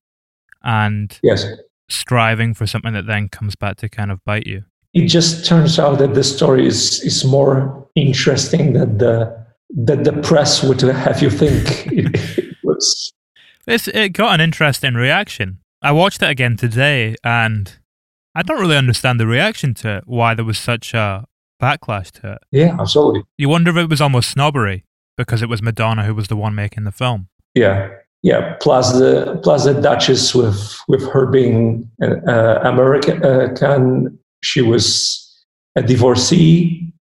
[0.64, 1.46] And yes.
[1.90, 4.66] striving for something that then comes back to kind of bite you.
[4.94, 9.41] It just turns out that the story is, is more interesting than the,
[9.76, 13.14] that the press would have you think it, was.
[13.68, 15.60] It's, it got an interesting reaction.
[15.82, 17.78] I watched it again today and
[18.36, 21.26] I don't really understand the reaction to it, why there was such a
[21.62, 22.38] backlash to it.
[22.52, 23.24] Yeah, absolutely.
[23.38, 24.86] You wonder if it was almost snobbery
[25.18, 27.28] because it was Madonna who was the one making the film.
[27.56, 27.90] Yeah,
[28.24, 28.56] yeah.
[28.62, 34.10] Plus the plus the Duchess with with her being uh, American, uh,
[34.44, 35.46] she was
[35.76, 36.94] a divorcee.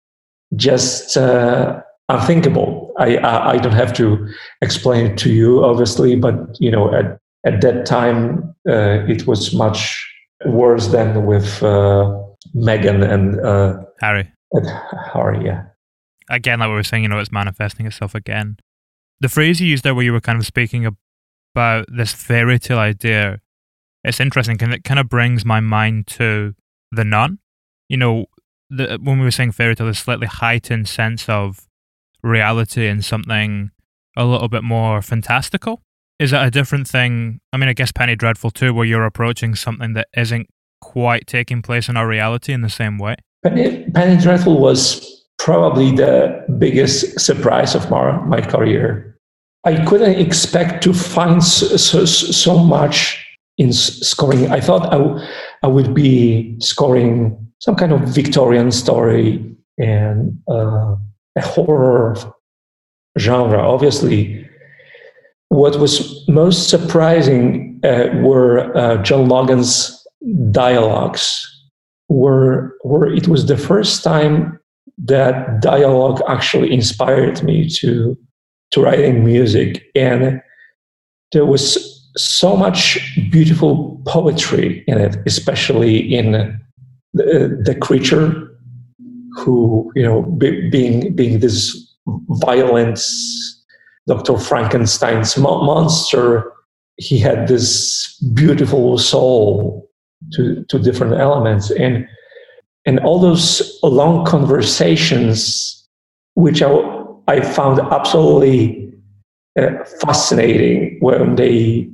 [0.56, 2.94] Just uh, unthinkable.
[2.98, 4.28] I, I, I don't have to
[4.62, 9.54] explain it to you, obviously, but you know, at at that time, uh, it was
[9.54, 10.06] much
[10.46, 12.22] worse than with uh,
[12.56, 14.30] Meghan and uh, Harry.
[14.52, 14.68] And
[15.14, 15.64] Harry, yeah.
[16.30, 18.58] Again, like we were saying, you know, it's manifesting itself again.
[19.22, 22.80] The phrase you used there, where you were kind of speaking about this fairy tale
[22.80, 23.42] idea,
[24.04, 26.56] it's interesting because it kind of brings my mind to
[26.92, 27.40] the nun.
[27.90, 28.26] You know,
[28.70, 31.69] the, when we were saying fairy tale, this slightly heightened sense of
[32.24, 33.72] reality and something
[34.18, 35.82] a little bit more fantastical?
[36.20, 37.40] Is that a different thing?
[37.54, 40.48] I mean, I guess Penny Dreadful too, where you're approaching something that isn't
[40.82, 43.16] quite taking place in our reality in the same way.
[43.44, 49.18] Penny, Penny Dreadful was probably the biggest surprise of my, my career.
[49.66, 53.26] I couldn't expect to find so, so, so much
[53.58, 54.52] in scoring.
[54.52, 55.26] I thought I, w-
[55.64, 60.96] I would be scoring some kind of Victorian story and uh,
[61.44, 62.16] horror
[63.18, 63.60] genre.
[63.60, 64.48] Obviously,
[65.50, 69.96] what was most surprising uh, were uh, John Logan's
[70.52, 71.46] dialogues.
[72.08, 74.60] Were where it was the first time
[74.98, 78.18] that dialogue actually inspired me to
[78.72, 80.42] to writing music, and
[81.32, 83.00] there was so much
[83.32, 86.60] beautiful poetry in it, especially in
[87.14, 88.50] the, the creature
[89.40, 93.00] who you know be, being being this violent
[94.10, 94.40] Dr.
[94.40, 96.52] Frankenstein's monster,
[96.98, 99.88] he had this beautiful soul
[100.34, 101.70] to, to different elements.
[101.70, 102.08] And,
[102.88, 105.88] and all those long conversations,
[106.34, 106.72] which I,
[107.28, 108.92] I found absolutely
[109.60, 111.88] uh, fascinating when they,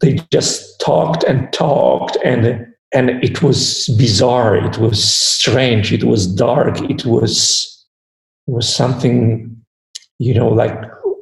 [0.00, 6.26] they just talked and talked and and it was bizarre it was strange it was
[6.26, 7.86] dark it was
[8.46, 9.54] it was something
[10.18, 10.76] you know like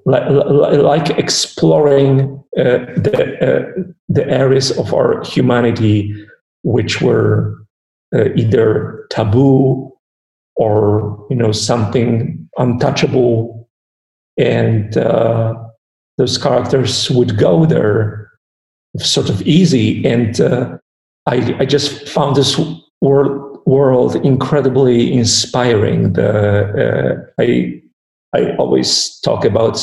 [0.05, 6.15] like, like exploring uh, the uh, the areas of our humanity
[6.63, 7.57] which were
[8.15, 9.93] uh, either taboo
[10.57, 13.69] or you know something untouchable.
[14.39, 15.55] And uh,
[16.19, 18.31] those characters would go there
[18.99, 20.05] sort of easy.
[20.07, 20.79] And uh,
[21.27, 22.59] I, I just found this
[23.01, 26.13] world, world incredibly inspiring.
[26.13, 27.83] The, uh, I,
[28.35, 29.81] I always talk about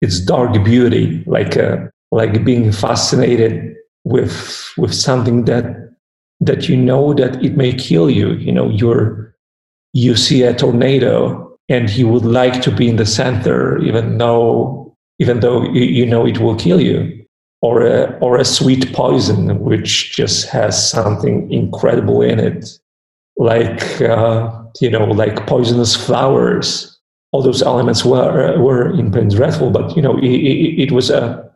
[0.00, 1.76] its dark beauty, like, uh,
[2.10, 5.94] like being fascinated with, with something that,
[6.40, 8.32] that you know that it may kill you.
[8.34, 9.34] You know, you're,
[9.92, 14.96] you see a tornado and you would like to be in the center, even though,
[15.18, 17.17] even though you, you know it will kill you
[17.60, 22.78] or a, or a sweet poison, which just has something incredible in it,
[23.36, 24.50] like uh,
[24.80, 26.94] you know, like poisonous flowers.
[27.32, 31.10] All those elements were were in Penny Dreadful, but you know, it, it, it was
[31.10, 31.48] a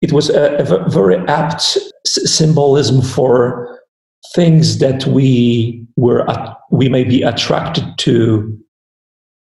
[0.00, 3.80] it was a, a, very apt s- symbolism for
[4.34, 6.26] things that we were
[6.70, 8.58] we may be attracted to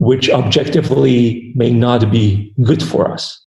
[0.01, 3.45] which objectively may not be good for us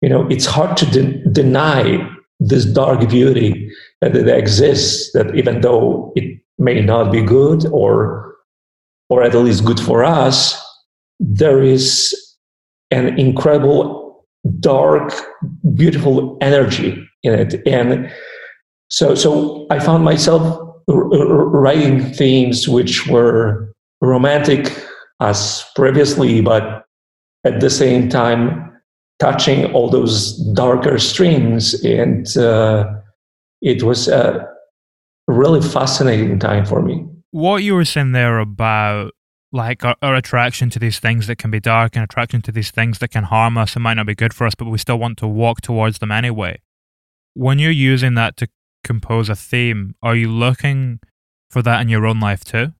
[0.00, 1.98] you know it's hard to de- deny
[2.40, 3.70] this dark beauty
[4.00, 8.34] that it exists that even though it may not be good or
[9.10, 10.60] or at least good for us
[11.18, 12.14] there is
[12.90, 14.24] an incredible
[14.60, 15.12] dark
[15.74, 17.60] beautiful energy in it.
[17.66, 18.10] And
[18.88, 24.72] so so i found myself writing themes which were romantic
[25.20, 26.84] as previously but
[27.44, 28.72] at the same time
[29.18, 32.88] touching all those darker streams and uh,
[33.60, 34.48] it was a
[35.26, 39.12] really fascinating time for me what you were saying there about
[39.52, 42.70] like our, our, attraction to these things that can be dark and attraction to these
[42.70, 44.98] things that can harm us and might not be good for us, but we still
[44.98, 46.60] want to walk towards them anyway.
[47.34, 48.48] When you're using that to
[48.84, 51.00] compose a theme, are you looking
[51.50, 52.72] for that in your own life too?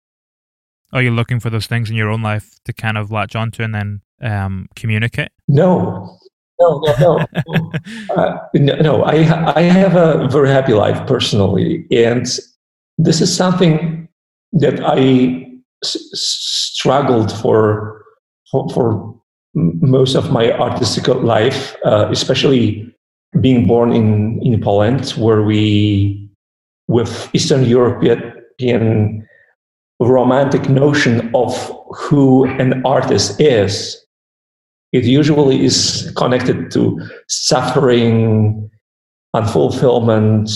[0.92, 3.62] Are you looking for those things in your own life to kind of latch onto
[3.62, 5.30] and then um, communicate?
[5.46, 6.18] No,
[6.60, 7.72] no, no, no.
[8.16, 9.02] uh, no, no.
[9.04, 9.16] I
[9.56, 12.26] I have a very happy life personally, and
[12.98, 14.08] this is something
[14.52, 18.04] that I s- struggled for,
[18.50, 19.14] for, for
[19.54, 22.94] most of my artistic life, uh, especially
[23.40, 26.28] being born in in Poland, where we,
[26.88, 29.26] with Eastern European
[30.00, 31.54] romantic notion of
[31.90, 34.04] who an artist is,
[34.92, 38.70] it usually is connected to suffering,
[39.34, 40.50] unfulfillment,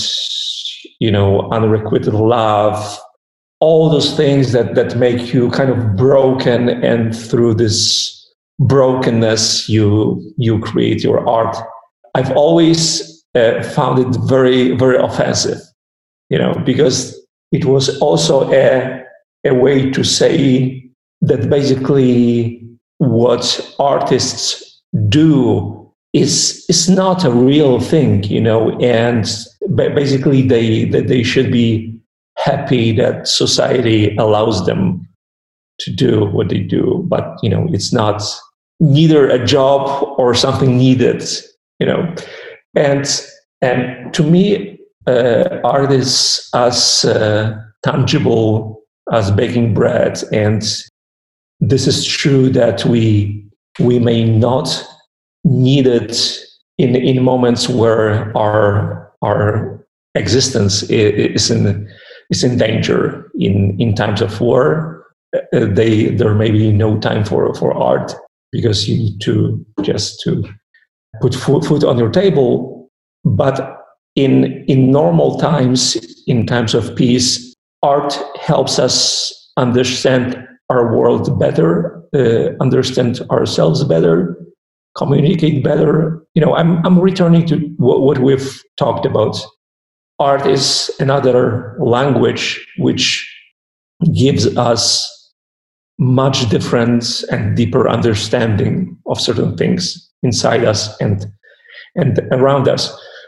[1.00, 2.98] you know, unrequited love,
[3.60, 8.18] all those things that that make you kind of broken and through this
[8.58, 11.56] brokenness you you create your art.
[12.14, 15.58] I've always uh, found it very very offensive
[16.32, 17.18] you know because
[17.52, 19.04] it was also a
[19.44, 22.61] a way to say that basically
[23.02, 25.78] what artists do
[26.12, 29.26] is is not a real thing you know and
[29.76, 31.98] basically they that they should be
[32.36, 35.06] happy that society allows them
[35.78, 38.22] to do what they do but you know it's not
[38.80, 39.80] neither a job
[40.18, 41.22] or something needed
[41.82, 42.14] you know.
[42.76, 43.04] And
[43.60, 48.82] and to me uh, art is as uh, tangible
[49.12, 50.62] as baking bread and
[51.62, 53.46] this is true that we
[53.78, 54.68] we may not
[55.44, 56.38] need it
[56.76, 61.88] in in moments where our our existence is in
[62.32, 65.06] is in danger in, in times of war.
[65.34, 68.14] Uh, they, there may be no time for, for art
[68.50, 70.42] because you need to just to
[71.20, 72.90] put food, food on your table.
[73.24, 73.78] But
[74.16, 75.96] in, in normal times,
[76.26, 80.36] in times of peace, art helps us understand
[80.72, 84.36] our world better, uh, understand ourselves better,
[84.96, 86.24] communicate better.
[86.34, 89.36] You know, I'm, I'm returning to what, what we've talked about
[90.18, 92.44] art is another language
[92.78, 93.04] which
[94.14, 95.08] gives us
[95.98, 101.26] much different and deeper understanding of certain things inside us and
[101.94, 102.82] and around us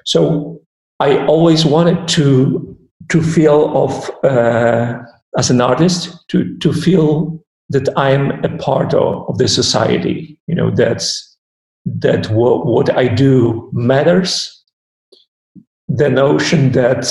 [0.04, 0.58] so
[1.00, 2.76] i always wanted to
[3.10, 4.98] to feel of uh,
[5.36, 10.38] as an artist to to feel that i'm a part of, of the society.
[10.46, 11.36] You know that's
[11.86, 14.50] that what, what i do matters.
[15.88, 17.06] The notion that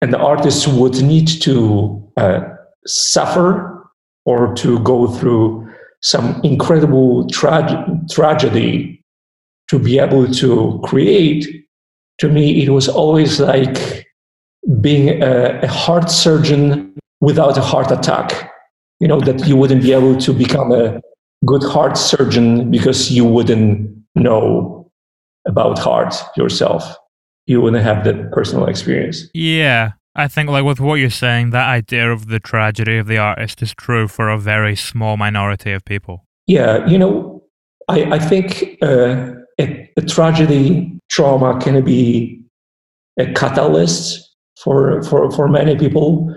[0.00, 2.40] an artist would need to uh,
[2.86, 3.90] suffer
[4.24, 5.68] or to go through
[6.02, 9.04] some incredible tra- tragedy
[9.68, 11.46] to be able to create,
[12.18, 14.06] to me, it was always like
[14.80, 18.50] being a, a heart surgeon without a heart attack.
[19.00, 21.00] You know, that you wouldn't be able to become a
[21.46, 24.90] good heart surgeon because you wouldn't know
[25.46, 26.96] about heart yourself
[27.48, 29.26] you wouldn't have that personal experience.
[29.34, 29.92] Yeah.
[30.14, 33.62] I think, like with what you're saying, that idea of the tragedy of the artist
[33.62, 36.24] is true for a very small minority of people.
[36.46, 37.42] Yeah, you know,
[37.88, 42.42] I, I think uh, a, a tragedy, trauma can be
[43.18, 46.34] a catalyst for, for, for many people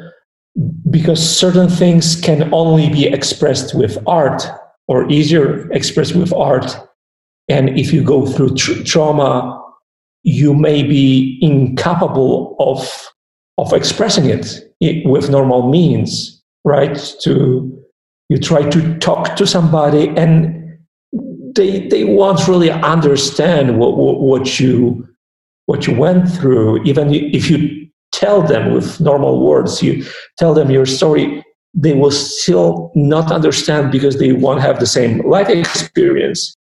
[0.90, 4.44] because certain things can only be expressed with art
[4.88, 6.78] or easier expressed with art.
[7.48, 9.58] And if you go through tr- trauma
[10.24, 12.88] you may be incapable of
[13.58, 14.62] of expressing it
[15.06, 17.84] with normal means right to
[18.30, 20.78] you try to talk to somebody and
[21.56, 25.08] they they won't really understand what what, what you
[25.66, 27.81] what you went through, even if you
[28.22, 30.06] tell them with normal words, you
[30.38, 31.44] tell them your story,
[31.74, 36.56] they will still not understand because they won't have the same life experience.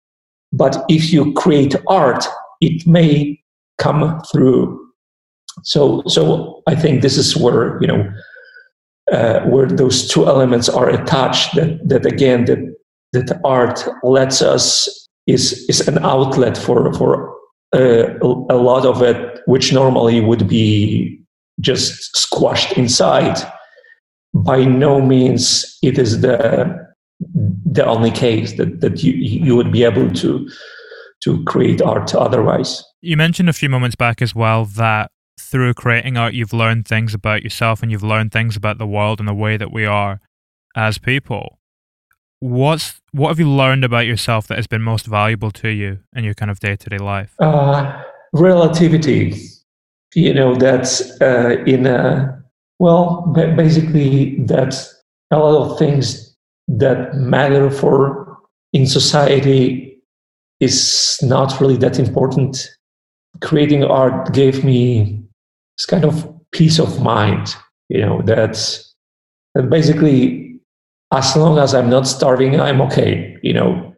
[0.53, 2.25] But if you create art,
[2.61, 3.41] it may
[3.79, 4.81] come through.
[5.63, 8.13] So, so I think this is where you know
[9.13, 11.55] uh, where those two elements are attached.
[11.55, 12.59] That that again that
[13.13, 14.89] that art lets us
[15.27, 17.35] is is an outlet for for
[17.75, 21.20] uh, a lot of it, which normally would be
[21.61, 23.39] just squashed inside.
[24.33, 26.89] By no means it is the
[27.73, 30.49] the only case that, that you, you would be able to
[31.23, 32.83] to create art otherwise.
[33.03, 37.13] You mentioned a few moments back as well that through creating art you've learned things
[37.13, 40.21] about yourself and you've learned things about the world and the way that we are
[40.77, 41.59] as people.
[42.39, 46.25] What's what have you learned about yourself that has been most valuable to you in
[46.25, 47.35] your kind of day to day life?
[47.39, 48.03] Uh,
[48.33, 49.35] relativity.
[50.15, 52.37] You know, that's uh, in a
[52.79, 54.95] well, basically that's
[55.31, 56.37] a lot of things
[56.67, 58.39] that matter for
[58.73, 60.03] in society
[60.61, 62.69] is not really that important.
[63.41, 65.23] Creating art gave me
[65.77, 67.55] this kind of peace of mind,
[67.89, 68.95] you know, that's
[69.55, 70.61] that basically
[71.13, 73.95] as long as I'm not starving, I'm okay, you know.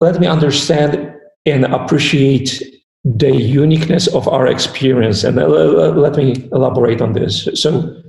[0.00, 1.14] Let me understand
[1.46, 2.60] and appreciate
[3.04, 5.24] the uniqueness of our experience.
[5.24, 7.48] And uh, let me elaborate on this.
[7.54, 8.02] So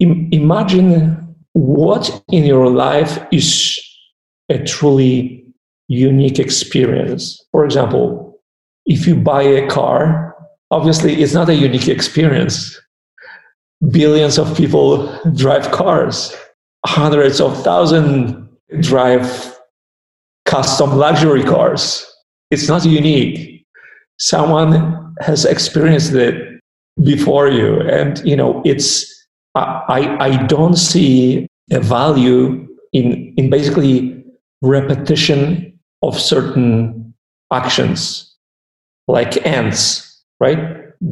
[0.00, 3.80] Im- imagine what in your life is
[4.50, 5.44] a truly
[5.88, 7.42] unique experience.
[7.52, 8.38] For example,
[8.84, 10.36] if you buy a car,
[10.70, 12.78] obviously it's not a unique experience.
[13.90, 16.34] Billions of people drive cars,
[16.84, 18.34] hundreds of thousands
[18.80, 19.56] drive
[20.44, 22.04] custom luxury cars.
[22.50, 23.55] It's not unique.
[24.18, 26.60] Someone has experienced it
[27.02, 27.80] before you.
[27.82, 29.12] And, you know, it's
[29.54, 34.24] I, I don't see a value in, in basically
[34.62, 37.14] repetition of certain
[37.52, 38.34] actions
[39.08, 40.58] like ants, right?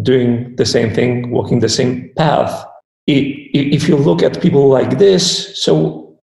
[0.03, 2.67] Doing the same thing, walking the same path.
[3.07, 6.19] If you look at people like this, so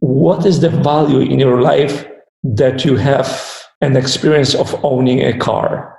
[0.00, 2.06] what is the value in your life
[2.42, 5.93] that you have an experience of owning a car?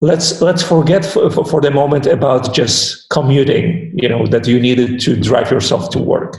[0.00, 5.00] Let's let's forget for, for, the moment about just commuting you know that you needed
[5.00, 6.38] to drive yourself to work.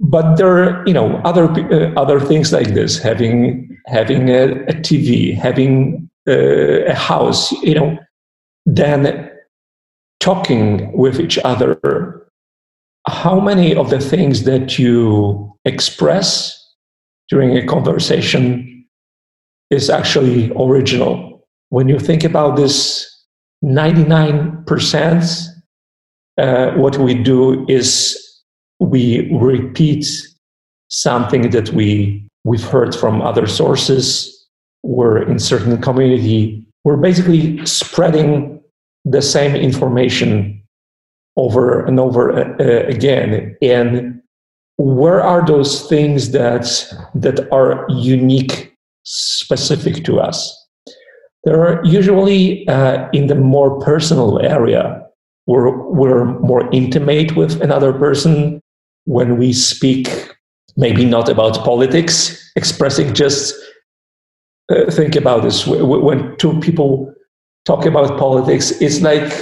[0.00, 4.74] But there are you know other uh, other things like this having having a, a
[4.74, 7.98] tv having uh, a house you know
[8.64, 9.30] then
[10.20, 11.78] talking with each other.
[13.08, 16.56] How many of the things that you express
[17.28, 18.86] during a conversation
[19.70, 21.31] is actually original
[21.72, 23.08] when you think about this
[23.64, 25.46] 99%,
[26.36, 28.42] uh, what we do is
[28.78, 30.04] we repeat
[30.88, 34.28] something that we we've heard from other sources.
[34.82, 36.62] We're in certain community.
[36.84, 38.60] We're basically spreading
[39.06, 40.62] the same information
[41.38, 43.56] over and over uh, again.
[43.62, 44.20] And
[44.76, 46.66] where are those things that
[47.14, 50.61] that are unique, specific to us?
[51.44, 55.02] They're usually uh, in the more personal area
[55.46, 58.60] where we're more intimate with another person
[59.04, 60.08] when we speak,
[60.76, 63.54] maybe not about politics, expressing just
[64.70, 65.66] uh, think about this.
[65.66, 67.12] When two people
[67.64, 69.32] talk about politics, it's like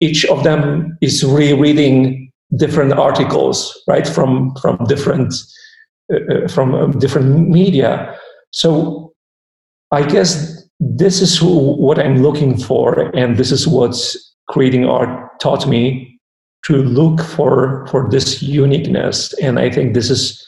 [0.00, 5.32] each of them is rereading different articles, right, from from different
[6.12, 8.18] uh, uh from um, different media.
[8.50, 9.12] So
[9.92, 13.96] I guess this is what I'm looking for, and this is what
[14.48, 16.18] creating art taught me
[16.66, 19.32] to look for for this uniqueness.
[19.34, 20.44] And I think this is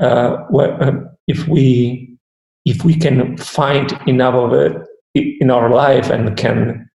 [0.00, 2.16] uh, what, um, if we
[2.64, 4.76] if we can find enough of it
[5.14, 6.88] in our life and can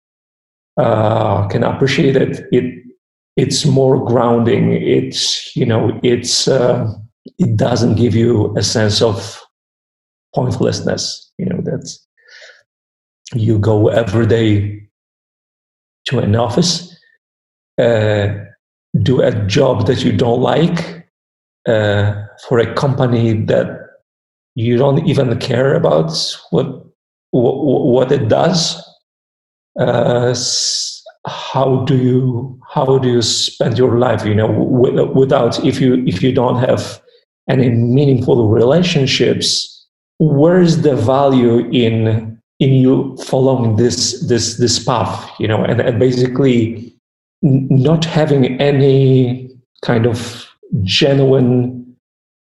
[0.77, 2.83] uh, can appreciate it, it
[3.37, 4.73] it's more grounding.
[4.73, 6.91] It's you know it's uh,
[7.37, 9.39] it doesn't give you a sense of
[10.33, 11.31] pointlessness.
[11.37, 12.05] You know that's
[13.35, 14.87] you go every day
[16.05, 16.95] to an office,
[17.77, 18.27] uh,
[19.01, 21.07] do a job that you don't like
[21.67, 22.13] uh,
[22.47, 23.67] for a company that
[24.55, 26.11] you don't even care about
[26.51, 26.85] what
[27.31, 28.81] what, what it does.
[29.77, 30.33] Uh,
[31.27, 34.25] how do you how do you spend your life?
[34.25, 37.01] You know, without if you if you don't have
[37.49, 39.87] any meaningful relationships,
[40.19, 45.81] where is the value in in you following this this this path you know and,
[45.81, 46.93] and basically
[47.41, 49.49] not having any
[49.83, 50.47] kind of
[50.83, 51.81] genuine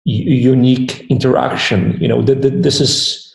[0.05, 3.27] unique interaction you know that this is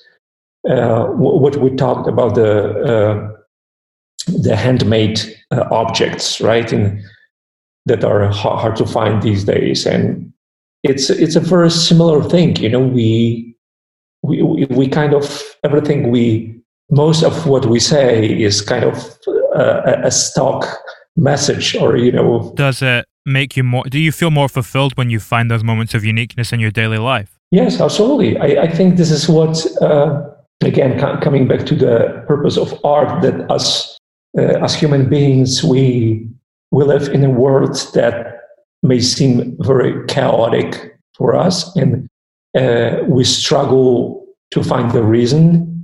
[0.68, 3.32] uh, what we talked about the uh,
[4.42, 5.20] the handmade
[5.52, 7.00] uh, objects right and
[7.86, 9.86] that are hard to find these days.
[9.86, 10.32] And
[10.82, 13.56] it's it's a very similar thing you know we
[14.22, 16.55] we, we kind of everything we
[16.90, 19.18] most of what we say is kind of
[19.54, 20.66] a, a stock
[21.16, 22.52] message or you know.
[22.54, 25.94] Does it make you more do you feel more fulfilled when you find those moments
[25.94, 27.38] of uniqueness in your daily life?
[27.50, 28.38] Yes absolutely.
[28.38, 30.22] I, I think this is what uh,
[30.62, 33.98] again coming back to the purpose of art that us
[34.38, 36.28] uh, as human beings we
[36.70, 38.40] we live in a world that
[38.82, 42.08] may seem very chaotic for us and
[42.56, 45.75] uh, we struggle to find the reason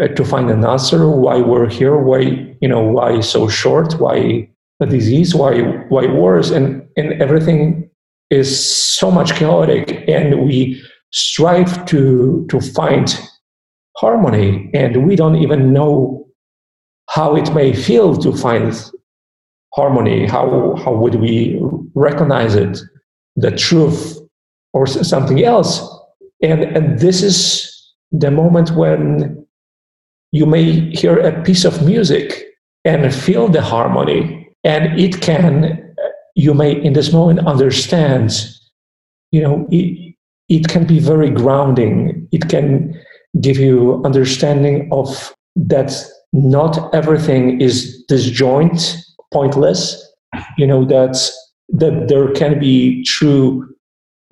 [0.00, 2.20] uh, to find an answer why we're here why
[2.60, 4.48] you know why so short why
[4.80, 7.88] a disease why why wars and and everything
[8.30, 10.80] is so much chaotic and we
[11.12, 13.18] strive to to find
[13.96, 16.26] harmony and we don't even know
[17.08, 18.90] how it may feel to find
[19.74, 21.58] harmony how how would we
[21.94, 22.78] recognize it
[23.38, 24.18] the truth
[24.72, 25.80] or something else.
[26.42, 27.38] And and this is
[28.10, 29.46] the moment when
[30.32, 32.46] you may hear a piece of music
[32.84, 35.94] and feel the harmony and it can
[36.34, 38.32] you may in this moment understand
[39.32, 40.08] you know it,
[40.48, 42.26] it can be very grounding.
[42.32, 42.98] It can
[43.40, 45.92] give you understanding of that
[46.32, 48.96] not everything is disjoint
[49.32, 50.02] pointless.
[50.56, 51.16] You know that
[51.70, 53.68] that there can be true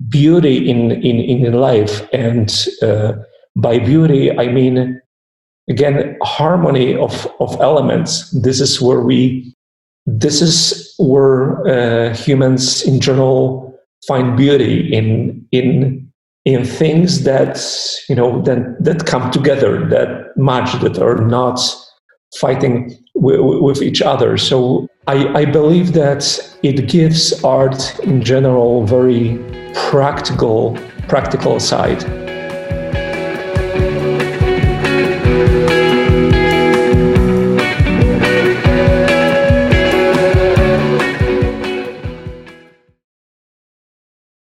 [0.09, 2.07] beauty in in in life.
[2.13, 3.13] And uh,
[3.55, 5.01] by beauty i mean
[5.69, 8.31] again harmony of of elements.
[8.31, 9.53] This is where we
[10.05, 16.09] this is where uh, humans in general find beauty in in
[16.45, 17.59] in things that
[18.07, 21.59] you know that that come together that match that are not
[22.35, 24.37] fighting w- with each other.
[24.37, 26.21] So I, I believe that
[26.63, 29.37] it gives art in general very
[29.73, 32.26] practical practical side